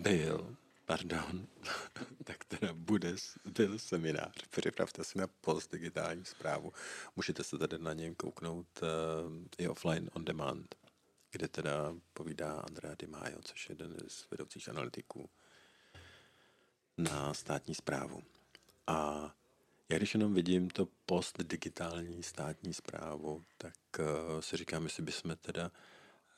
byl, 0.04 0.56
pardon, 0.86 1.48
tak 2.24 2.46
teda 2.46 2.74
bude, 2.74 3.16
byl 3.46 3.80
seminář, 3.80 4.48
připravte 4.50 5.04
se 5.04 5.20
na 5.20 5.28
post 5.28 5.72
digitální 5.72 6.26
zprávu. 6.26 6.74
Můžete 7.16 7.44
se 7.44 7.58
tady 7.58 7.80
na 7.80 7.94
něm 7.94 8.16
kouknout 8.16 8.68
uh, 8.82 8.88
i 9.58 9.68
offline 9.68 10.10
on 10.14 10.26
demand, 10.26 10.76
kde 11.32 11.48
teda 11.48 11.96
povídá 12.14 12.54
Andrea 12.54 12.96
Di 13.00 13.08
Maio, 13.08 13.42
což 13.42 13.70
je 13.70 13.74
jeden 13.74 13.98
z 14.08 14.30
vedoucích 14.32 14.70
analytiků 14.70 15.30
na 16.98 17.34
státní 17.34 17.76
zprávu. 17.76 18.24
A 18.88 19.32
já 19.90 19.98
když 19.98 20.14
jenom 20.14 20.34
vidím 20.34 20.70
to 20.70 20.88
post-digitální 21.06 22.24
státní 22.24 22.74
zprávu, 22.74 23.44
tak 23.58 23.76
uh, 24.00 24.42
si 24.42 24.58
říkám, 24.58 24.84
jestli 24.84 25.04
bychom 25.04 25.36
teda, 25.36 25.72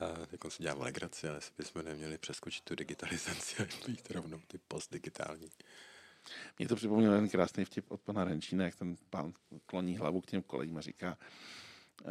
uh, 0.02 0.26
jak 0.32 0.46
on 0.46 0.52
si 0.52 0.64
dělám 0.64 0.82
legraci, 0.82 1.28
ale 1.28 1.38
jestli 1.38 1.54
bychom 1.58 1.86
neměli 1.86 2.18
přeskočit 2.18 2.64
tu 2.64 2.76
digitalizaci 2.76 3.64
a 3.64 3.66
jít 3.88 4.12
rovnou 4.12 4.40
ty 4.48 4.58
post-digitální. 4.58 5.50
Mně 6.60 6.68
to 6.68 6.76
připomněl 6.76 7.14
jeden 7.14 7.30
krásný 7.30 7.66
vtip 7.66 7.92
od 7.92 8.02
pana 8.02 8.24
Renčína, 8.24 8.66
jak 8.66 8.76
ten 8.76 8.96
pán 9.10 9.34
kloní 9.66 9.98
hlavu 9.98 10.22
k 10.22 10.26
těm 10.26 10.42
kolejím 10.42 10.78
a 10.78 10.82
říká, 10.82 11.18
uh, 12.04 12.10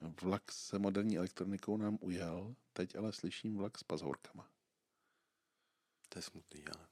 Vlak 0.00 0.52
se 0.52 0.78
moderní 0.78 1.18
elektronikou 1.18 1.76
nám 1.76 1.98
ujel, 2.00 2.54
teď 2.72 2.96
ale 2.96 3.12
slyším 3.12 3.56
vlak 3.56 3.78
s 3.78 3.82
pazhorkama. 3.82 4.48
To 6.08 6.18
je 6.18 6.22
smutný, 6.22 6.64
ale, 6.66 6.86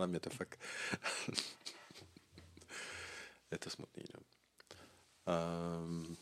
ale 0.00 0.06
mě 0.06 0.20
to 0.20 0.30
fakt... 0.30 0.60
je 3.50 3.58
to 3.58 3.70
smutný, 3.70 4.02
no. 4.14 4.20
Um, 5.34 6.16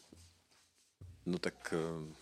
no 1.26 1.38
tak 1.38 1.74
um, 1.96 2.16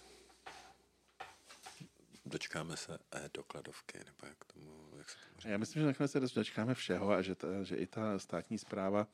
dočkáme 2.24 2.76
se 2.76 2.98
e-dokladovky, 3.10 3.98
nebo 3.98 4.26
jak 4.26 4.44
tomu, 4.44 4.96
jak 4.98 5.10
se 5.10 5.16
tomu? 5.18 5.52
Já 5.52 5.58
myslím, 5.58 5.82
že 5.82 5.86
nakonec 5.86 6.12
se 6.12 6.20
dočkáme 6.20 6.74
všeho 6.74 7.10
a 7.12 7.22
že, 7.22 7.34
ta, 7.34 7.62
že 7.62 7.76
i 7.76 7.86
ta 7.86 8.18
státní 8.18 8.58
zpráva 8.58 9.06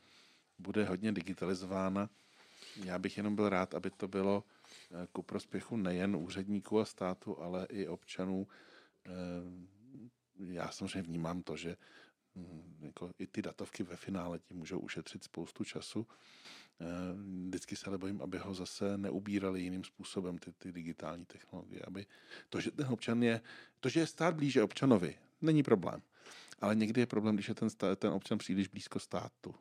bude 0.59 0.85
hodně 0.85 1.13
digitalizována. 1.13 2.11
Já 2.85 2.99
bych 2.99 3.17
jenom 3.17 3.37
byl 3.37 3.49
rád, 3.49 3.75
aby 3.75 3.91
to 3.91 4.09
bylo 4.09 4.45
eh, 4.91 5.07
ku 5.13 5.23
prospěchu 5.23 5.77
nejen 5.77 6.17
úředníků 6.17 6.81
a 6.81 6.85
státu, 6.85 7.43
ale 7.43 7.67
i 7.71 7.89
občanů. 7.89 8.49
Eh, 9.07 9.11
já 10.39 10.71
samozřejmě 10.71 11.03
vnímám 11.03 11.43
to, 11.43 11.57
že 11.57 11.77
jako 12.81 13.11
i 13.19 13.27
ty 13.27 13.43
datovky 13.43 13.83
ve 13.83 13.97
finále 13.97 14.39
ti 14.39 14.55
můžou 14.55 14.79
ušetřit 14.79 15.25
spoustu 15.25 15.65
času. 15.65 16.07
Eh, 16.81 16.85
vždycky 17.49 17.77
se 17.77 17.87
ale 17.87 17.99
bojím, 17.99 18.23
aby 18.23 18.39
ho 18.39 18.55
zase 18.55 18.99
neubírali 18.99 19.61
jiným 19.61 19.85
způsobem 19.85 20.39
ty, 20.39 20.53
ty 20.53 20.73
digitální 20.73 21.25
technologie. 21.25 21.83
Aby 21.87 22.07
to, 22.49 22.61
že 22.61 22.71
ten 22.71 22.87
občan 22.87 23.23
je, 23.23 23.41
to, 23.81 23.89
že 23.89 24.01
je 24.01 24.07
stát 24.07 24.35
blíže 24.35 24.63
občanovi, 24.63 25.19
není 25.41 25.63
problém. 25.63 26.03
Ale 26.61 26.75
někdy 26.75 27.01
je 27.01 27.07
problém, 27.07 27.35
když 27.35 27.49
je 27.49 27.55
ten, 27.55 27.71
stát, 27.71 27.99
ten 27.99 28.13
občan 28.13 28.39
příliš 28.39 28.69
blízko 28.69 28.99
státu. 28.99 29.55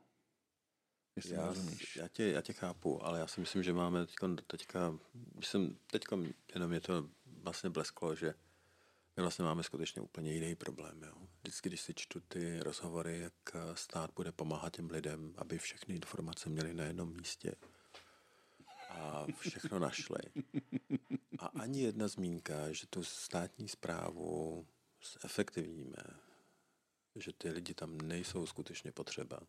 Jestli 1.16 1.34
já, 1.34 1.54
já, 1.96 2.08
tě, 2.08 2.32
já 2.32 2.42
tě 2.42 2.54
chápu, 2.54 3.06
ale 3.06 3.20
já 3.20 3.28
si 3.28 3.40
myslím, 3.40 3.64
že 3.64 3.74
máme 3.74 4.06
teďka, 4.06 4.28
teďka 4.48 5.00
jsem, 5.44 5.78
teďka 5.92 6.18
jenom 6.56 6.74
je 6.74 6.82
to 6.82 7.10
vlastně 7.26 7.70
blesklo, 7.70 8.16
že 8.16 8.34
my 9.18 9.22
vlastně 9.22 9.46
máme 9.46 9.64
skutečně 9.64 10.02
úplně 10.02 10.34
jiný 10.34 10.56
problém. 10.56 11.04
Jo. 11.04 11.14
Vždycky, 11.42 11.70
když 11.70 11.82
si 11.82 11.94
čtu 11.94 12.20
ty 12.20 12.60
rozhovory, 12.60 13.20
jak 13.20 13.34
stát 13.74 14.12
bude 14.16 14.32
pomáhat 14.32 14.76
těm 14.76 14.90
lidem, 14.90 15.34
aby 15.38 15.58
všechny 15.58 15.96
informace 15.96 16.50
měli 16.50 16.74
na 16.74 16.84
jednom 16.84 17.14
místě 17.14 17.56
a 18.90 19.26
všechno 19.40 19.80
našli. 19.80 20.22
A 21.40 21.46
ani 21.46 21.82
jedna 21.82 22.08
zmínka, 22.08 22.72
že 22.72 22.88
tu 22.88 23.04
státní 23.04 23.68
zprávu 23.68 24.68
zefektivníme, 25.22 26.04
že 27.16 27.34
ty 27.34 27.50
lidi 27.50 27.74
tam 27.74 27.98
nejsou 27.98 28.46
skutečně 28.46 28.92
potřeba 28.92 29.40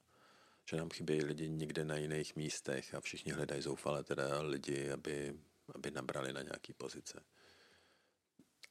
že 0.70 0.76
nám 0.76 0.90
chybějí 0.90 1.24
lidi 1.24 1.48
někde 1.48 1.84
na 1.84 1.96
jiných 1.96 2.36
místech 2.36 2.94
a 2.94 3.00
všichni 3.00 3.32
hledají 3.32 3.62
zoufale 3.62 4.04
teda 4.04 4.42
lidi, 4.42 4.90
aby, 4.90 5.40
aby 5.74 5.90
nabrali 5.90 6.32
na 6.32 6.42
nějaký 6.42 6.72
pozice. 6.72 7.20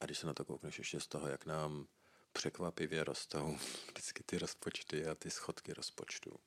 A 0.02 0.04
když 0.04 0.18
se 0.18 0.26
na 0.26 0.34
to 0.34 0.44
koukneš 0.44 0.78
ještě 0.78 1.00
z 1.00 1.06
toho, 1.06 1.28
jak 1.28 1.46
nám 1.46 1.86
překvapivě 2.32 3.04
rostou 3.04 3.58
vždycky 3.88 4.22
ty 4.22 4.38
rozpočty 4.38 5.06
a 5.06 5.14
ty 5.14 5.30
schodky 5.30 5.72
rozpočtu. 5.72 6.40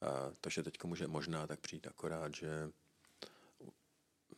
A 0.00 0.30
to, 0.40 0.50
že 0.50 0.62
teď 0.62 0.84
může 0.84 1.06
možná 1.06 1.46
tak 1.46 1.60
přijít 1.60 1.86
akorát, 1.86 2.34
že 2.34 2.70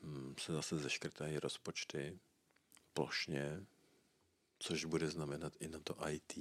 hm, 0.03 0.35
se 0.39 0.53
zase 0.53 0.79
zeškrtají 0.79 1.39
rozpočty 1.39 2.19
plošně, 2.95 3.67
což 4.59 4.85
bude 4.85 5.11
znamenat 5.11 5.53
i 5.61 5.69
na 5.69 5.81
to 5.81 6.09
IT, 6.09 6.37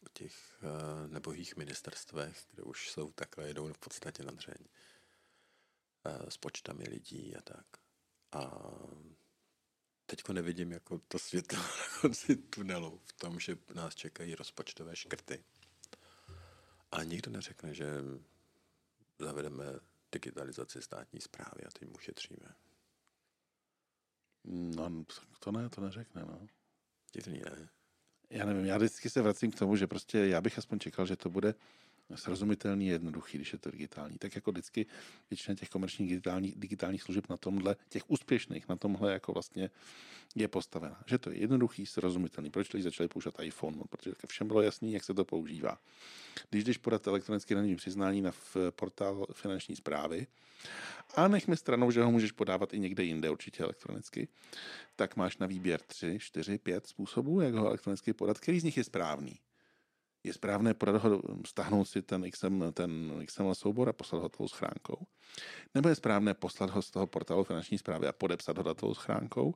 u 0.00 0.08
těch 0.12 0.62
uh, 0.62 1.10
nebohých 1.12 1.56
ministerstvech, 1.56 2.46
kde 2.50 2.62
už 2.62 2.90
jsou 2.90 3.12
takhle, 3.12 3.48
jedou 3.48 3.72
v 3.72 3.78
podstatě 3.78 4.22
na 4.22 4.32
dřeň 4.32 4.54
uh, 4.60 6.28
s 6.28 6.36
počtami 6.36 6.84
lidí 6.88 7.36
a 7.36 7.42
tak. 7.42 7.66
A 8.32 8.50
teďko 10.06 10.32
nevidím 10.32 10.72
jako 10.72 10.98
to 10.98 11.18
světlo 11.18 11.58
na 11.62 12.00
konci 12.00 12.36
tunelu 12.36 13.00
v 13.04 13.12
tom, 13.12 13.40
že 13.40 13.56
nás 13.74 13.94
čekají 13.94 14.34
rozpočtové 14.34 14.96
škrty. 14.96 15.44
A 16.92 17.02
nikdo 17.02 17.30
neřekne, 17.30 17.74
že 17.74 17.86
zavedeme 19.18 19.64
digitalizaci 20.12 20.82
státní 20.82 21.20
zprávy 21.20 21.64
a 21.66 21.78
tím 21.78 21.94
ušetříme. 21.94 22.54
No, 24.44 25.04
to 25.38 25.52
ne, 25.52 25.68
to 25.68 25.80
neřekne, 25.80 26.22
no. 26.24 26.46
Divný, 27.12 27.40
ne? 27.40 27.68
Já 28.30 28.46
nevím, 28.46 28.64
já 28.64 28.76
vždycky 28.76 29.10
se 29.10 29.22
vracím 29.22 29.50
k 29.50 29.58
tomu, 29.58 29.76
že 29.76 29.86
prostě 29.86 30.18
já 30.18 30.40
bych 30.40 30.58
aspoň 30.58 30.78
čekal, 30.78 31.06
že 31.06 31.16
to 31.16 31.30
bude 31.30 31.54
srozumitelný, 32.14 32.86
jednoduchý, 32.86 33.38
když 33.38 33.52
je 33.52 33.58
to 33.58 33.70
digitální. 33.70 34.18
Tak 34.18 34.34
jako 34.34 34.52
vždycky 34.52 34.86
většina 35.30 35.54
těch 35.54 35.68
komerčních 35.68 36.08
digitálních, 36.08 36.56
digitálních 36.56 37.02
služeb 37.02 37.28
na 37.28 37.36
tomhle, 37.36 37.76
těch 37.88 38.10
úspěšných, 38.10 38.68
na 38.68 38.76
tomhle 38.76 39.12
jako 39.12 39.32
vlastně 39.32 39.70
je 40.34 40.48
postavena. 40.48 41.02
Že 41.06 41.18
to 41.18 41.30
je 41.30 41.38
jednoduchý, 41.38 41.86
srozumitelný. 41.86 42.50
Proč 42.50 42.72
lidi 42.72 42.82
začali 42.82 43.08
používat 43.08 43.34
iPhone? 43.42 43.76
No, 43.76 43.84
protože 43.84 44.12
všem 44.26 44.46
bylo 44.46 44.62
jasný, 44.62 44.92
jak 44.92 45.04
se 45.04 45.14
to 45.14 45.24
používá. 45.24 45.78
Když 46.50 46.64
jdeš 46.64 46.78
podat 46.78 47.06
elektronické 47.06 47.54
daňové 47.54 47.76
přiznání 47.76 48.22
na 48.22 48.32
portál 48.70 49.26
finanční 49.32 49.76
zprávy 49.76 50.26
a 51.14 51.28
nechme 51.28 51.56
stranou, 51.56 51.90
že 51.90 52.02
ho 52.02 52.10
můžeš 52.10 52.32
podávat 52.32 52.74
i 52.74 52.78
někde 52.78 53.04
jinde, 53.04 53.30
určitě 53.30 53.62
elektronicky, 53.62 54.28
tak 54.96 55.16
máš 55.16 55.38
na 55.38 55.46
výběr 55.46 55.80
3, 55.80 56.18
4, 56.20 56.58
5 56.58 56.86
způsobů, 56.86 57.40
jak 57.40 57.54
ho 57.54 57.66
elektronicky 57.66 58.12
podat, 58.12 58.38
který 58.38 58.60
z 58.60 58.64
nich 58.64 58.76
je 58.76 58.84
správný 58.84 59.38
je 60.24 60.32
správné 60.32 60.74
podat 60.74 61.02
ho, 61.02 61.22
stáhnout 61.46 61.84
si 61.84 62.02
ten 62.02 62.30
XML, 62.30 62.72
ten 62.72 63.12
XML 63.26 63.54
soubor 63.54 63.88
a 63.88 63.92
poslat 63.92 64.22
ho 64.22 64.28
tou 64.28 64.48
schránkou? 64.48 65.06
Nebo 65.74 65.88
je 65.88 65.94
správné 65.94 66.34
poslat 66.34 66.70
ho 66.70 66.82
z 66.82 66.90
toho 66.90 67.06
portálu 67.06 67.44
finanční 67.44 67.78
zprávy 67.78 68.06
a 68.06 68.12
podepsat 68.12 68.56
ho 68.56 68.62
datovou 68.62 68.94
schránkou? 68.94 69.54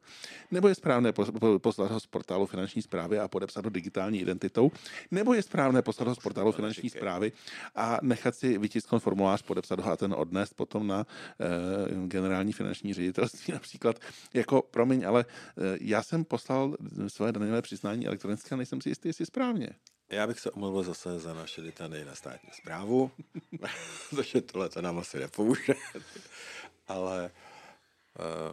Nebo 0.51 0.69
je 0.69 0.75
správné 0.75 1.13
poslat 1.59 1.91
ho 1.91 2.01
z 2.01 2.07
portálu 2.07 2.47
finanční 2.47 2.83
zprávy 2.83 3.19
a 3.19 3.29
podepsat 3.29 3.65
ho 3.65 3.71
digitální 3.71 4.21
identitou? 4.21 4.71
Nebo 5.11 5.35
je 5.35 5.43
správné 5.43 5.83
poslat 5.83 6.09
ho 6.09 6.15
z 6.15 6.19
portálu 6.19 6.53
finanční 6.53 6.91
zprávy 6.91 7.33
a 7.75 7.99
nechat 8.03 8.35
si 8.35 8.59
vytisknout 8.59 9.03
formulář, 9.03 9.43
podepsat 9.43 9.81
ho 9.81 9.93
a 9.93 9.97
ten 9.97 10.15
odnést 10.15 10.55
potom 10.55 10.87
na 10.87 11.07
e, 11.41 12.07
generální 12.07 12.53
finanční 12.53 12.95
ředitelství 12.95 13.53
například? 13.53 13.97
Jako, 14.35 14.63
promiň, 14.63 15.07
ale 15.07 15.21
e, 15.21 15.79
já 15.81 16.03
jsem 16.03 16.25
poslal 16.25 16.77
své 17.09 17.33
daňové 17.33 17.63
přiznání 17.63 18.07
elektronicky 18.07 18.55
a 18.55 18.57
nejsem 18.57 18.81
si 18.81 18.89
jistý, 18.89 19.09
jestli 19.09 19.27
správně. 19.27 19.69
Já 20.11 20.27
bych 20.27 20.41
se 20.41 20.51
omluvil 20.51 20.83
zase 20.83 21.19
za 21.19 21.35
naše 21.35 21.61
litany 21.61 22.05
na 22.05 22.15
státní 22.15 22.51
zprávu, 22.53 23.11
protože 24.11 24.41
tohle 24.53 24.69
to 24.69 24.83
nám 24.83 24.99
asi 24.99 25.19
nepomůže. 25.19 25.75
Ale 26.89 27.31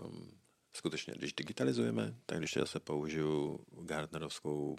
um, 0.03 0.31
skutečně, 0.73 1.13
když 1.17 1.33
digitalizujeme, 1.33 2.15
tak 2.25 2.37
když 2.37 2.55
já 2.55 2.65
se 2.65 2.79
použiju 2.79 3.65
Gartnerovskou 3.81 4.75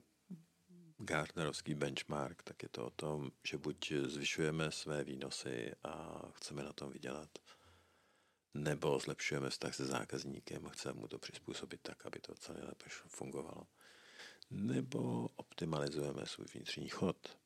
Gartnerovský 0.98 1.74
benchmark, 1.74 2.42
tak 2.42 2.62
je 2.62 2.68
to 2.68 2.86
o 2.86 2.90
tom, 2.90 3.30
že 3.44 3.58
buď 3.58 3.92
zvyšujeme 3.92 4.70
své 4.72 5.04
výnosy 5.04 5.72
a 5.84 6.22
chceme 6.34 6.62
na 6.62 6.72
tom 6.72 6.90
vydělat, 6.90 7.28
nebo 8.54 8.98
zlepšujeme 8.98 9.50
vztah 9.50 9.74
se 9.74 9.84
zákazníkem 9.84 10.66
a 10.66 10.70
chceme 10.70 11.00
mu 11.00 11.08
to 11.08 11.18
přizpůsobit 11.18 11.80
tak, 11.82 12.06
aby 12.06 12.20
to 12.20 12.34
co 12.34 12.52
nejlépe 12.52 12.84
fungovalo 13.08 13.66
nebo 14.50 15.28
optimalizujeme 15.36 16.26
svůj 16.26 16.46
vnitřní 16.54 16.88
chod. 16.88 17.38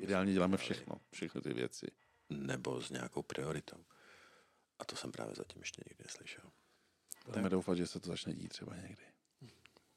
Ideálně 0.00 0.32
děláme 0.32 0.56
všechno, 0.56 1.00
všechny 1.10 1.40
ty 1.40 1.54
věci. 1.54 1.86
Nebo 2.30 2.82
s 2.82 2.90
nějakou 2.90 3.22
prioritou. 3.22 3.84
A 4.78 4.84
to 4.84 4.96
jsem 4.96 5.12
právě 5.12 5.34
zatím 5.34 5.62
ještě 5.62 5.82
nikdy 5.88 6.04
neslyšel. 6.04 6.44
Budeme 7.26 7.48
doufat, 7.50 7.74
že 7.74 7.86
se 7.86 8.00
to 8.00 8.08
začne 8.08 8.34
dít 8.34 8.48
třeba 8.48 8.76
někdy. 8.76 9.02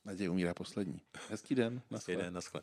Naděje 0.06 0.30
umírá 0.30 0.54
poslední. 0.54 1.02
Hezký 1.30 1.56
den. 1.56 1.82
Hezký 1.92 2.16
den, 2.16 2.34
naschle. 2.34 2.62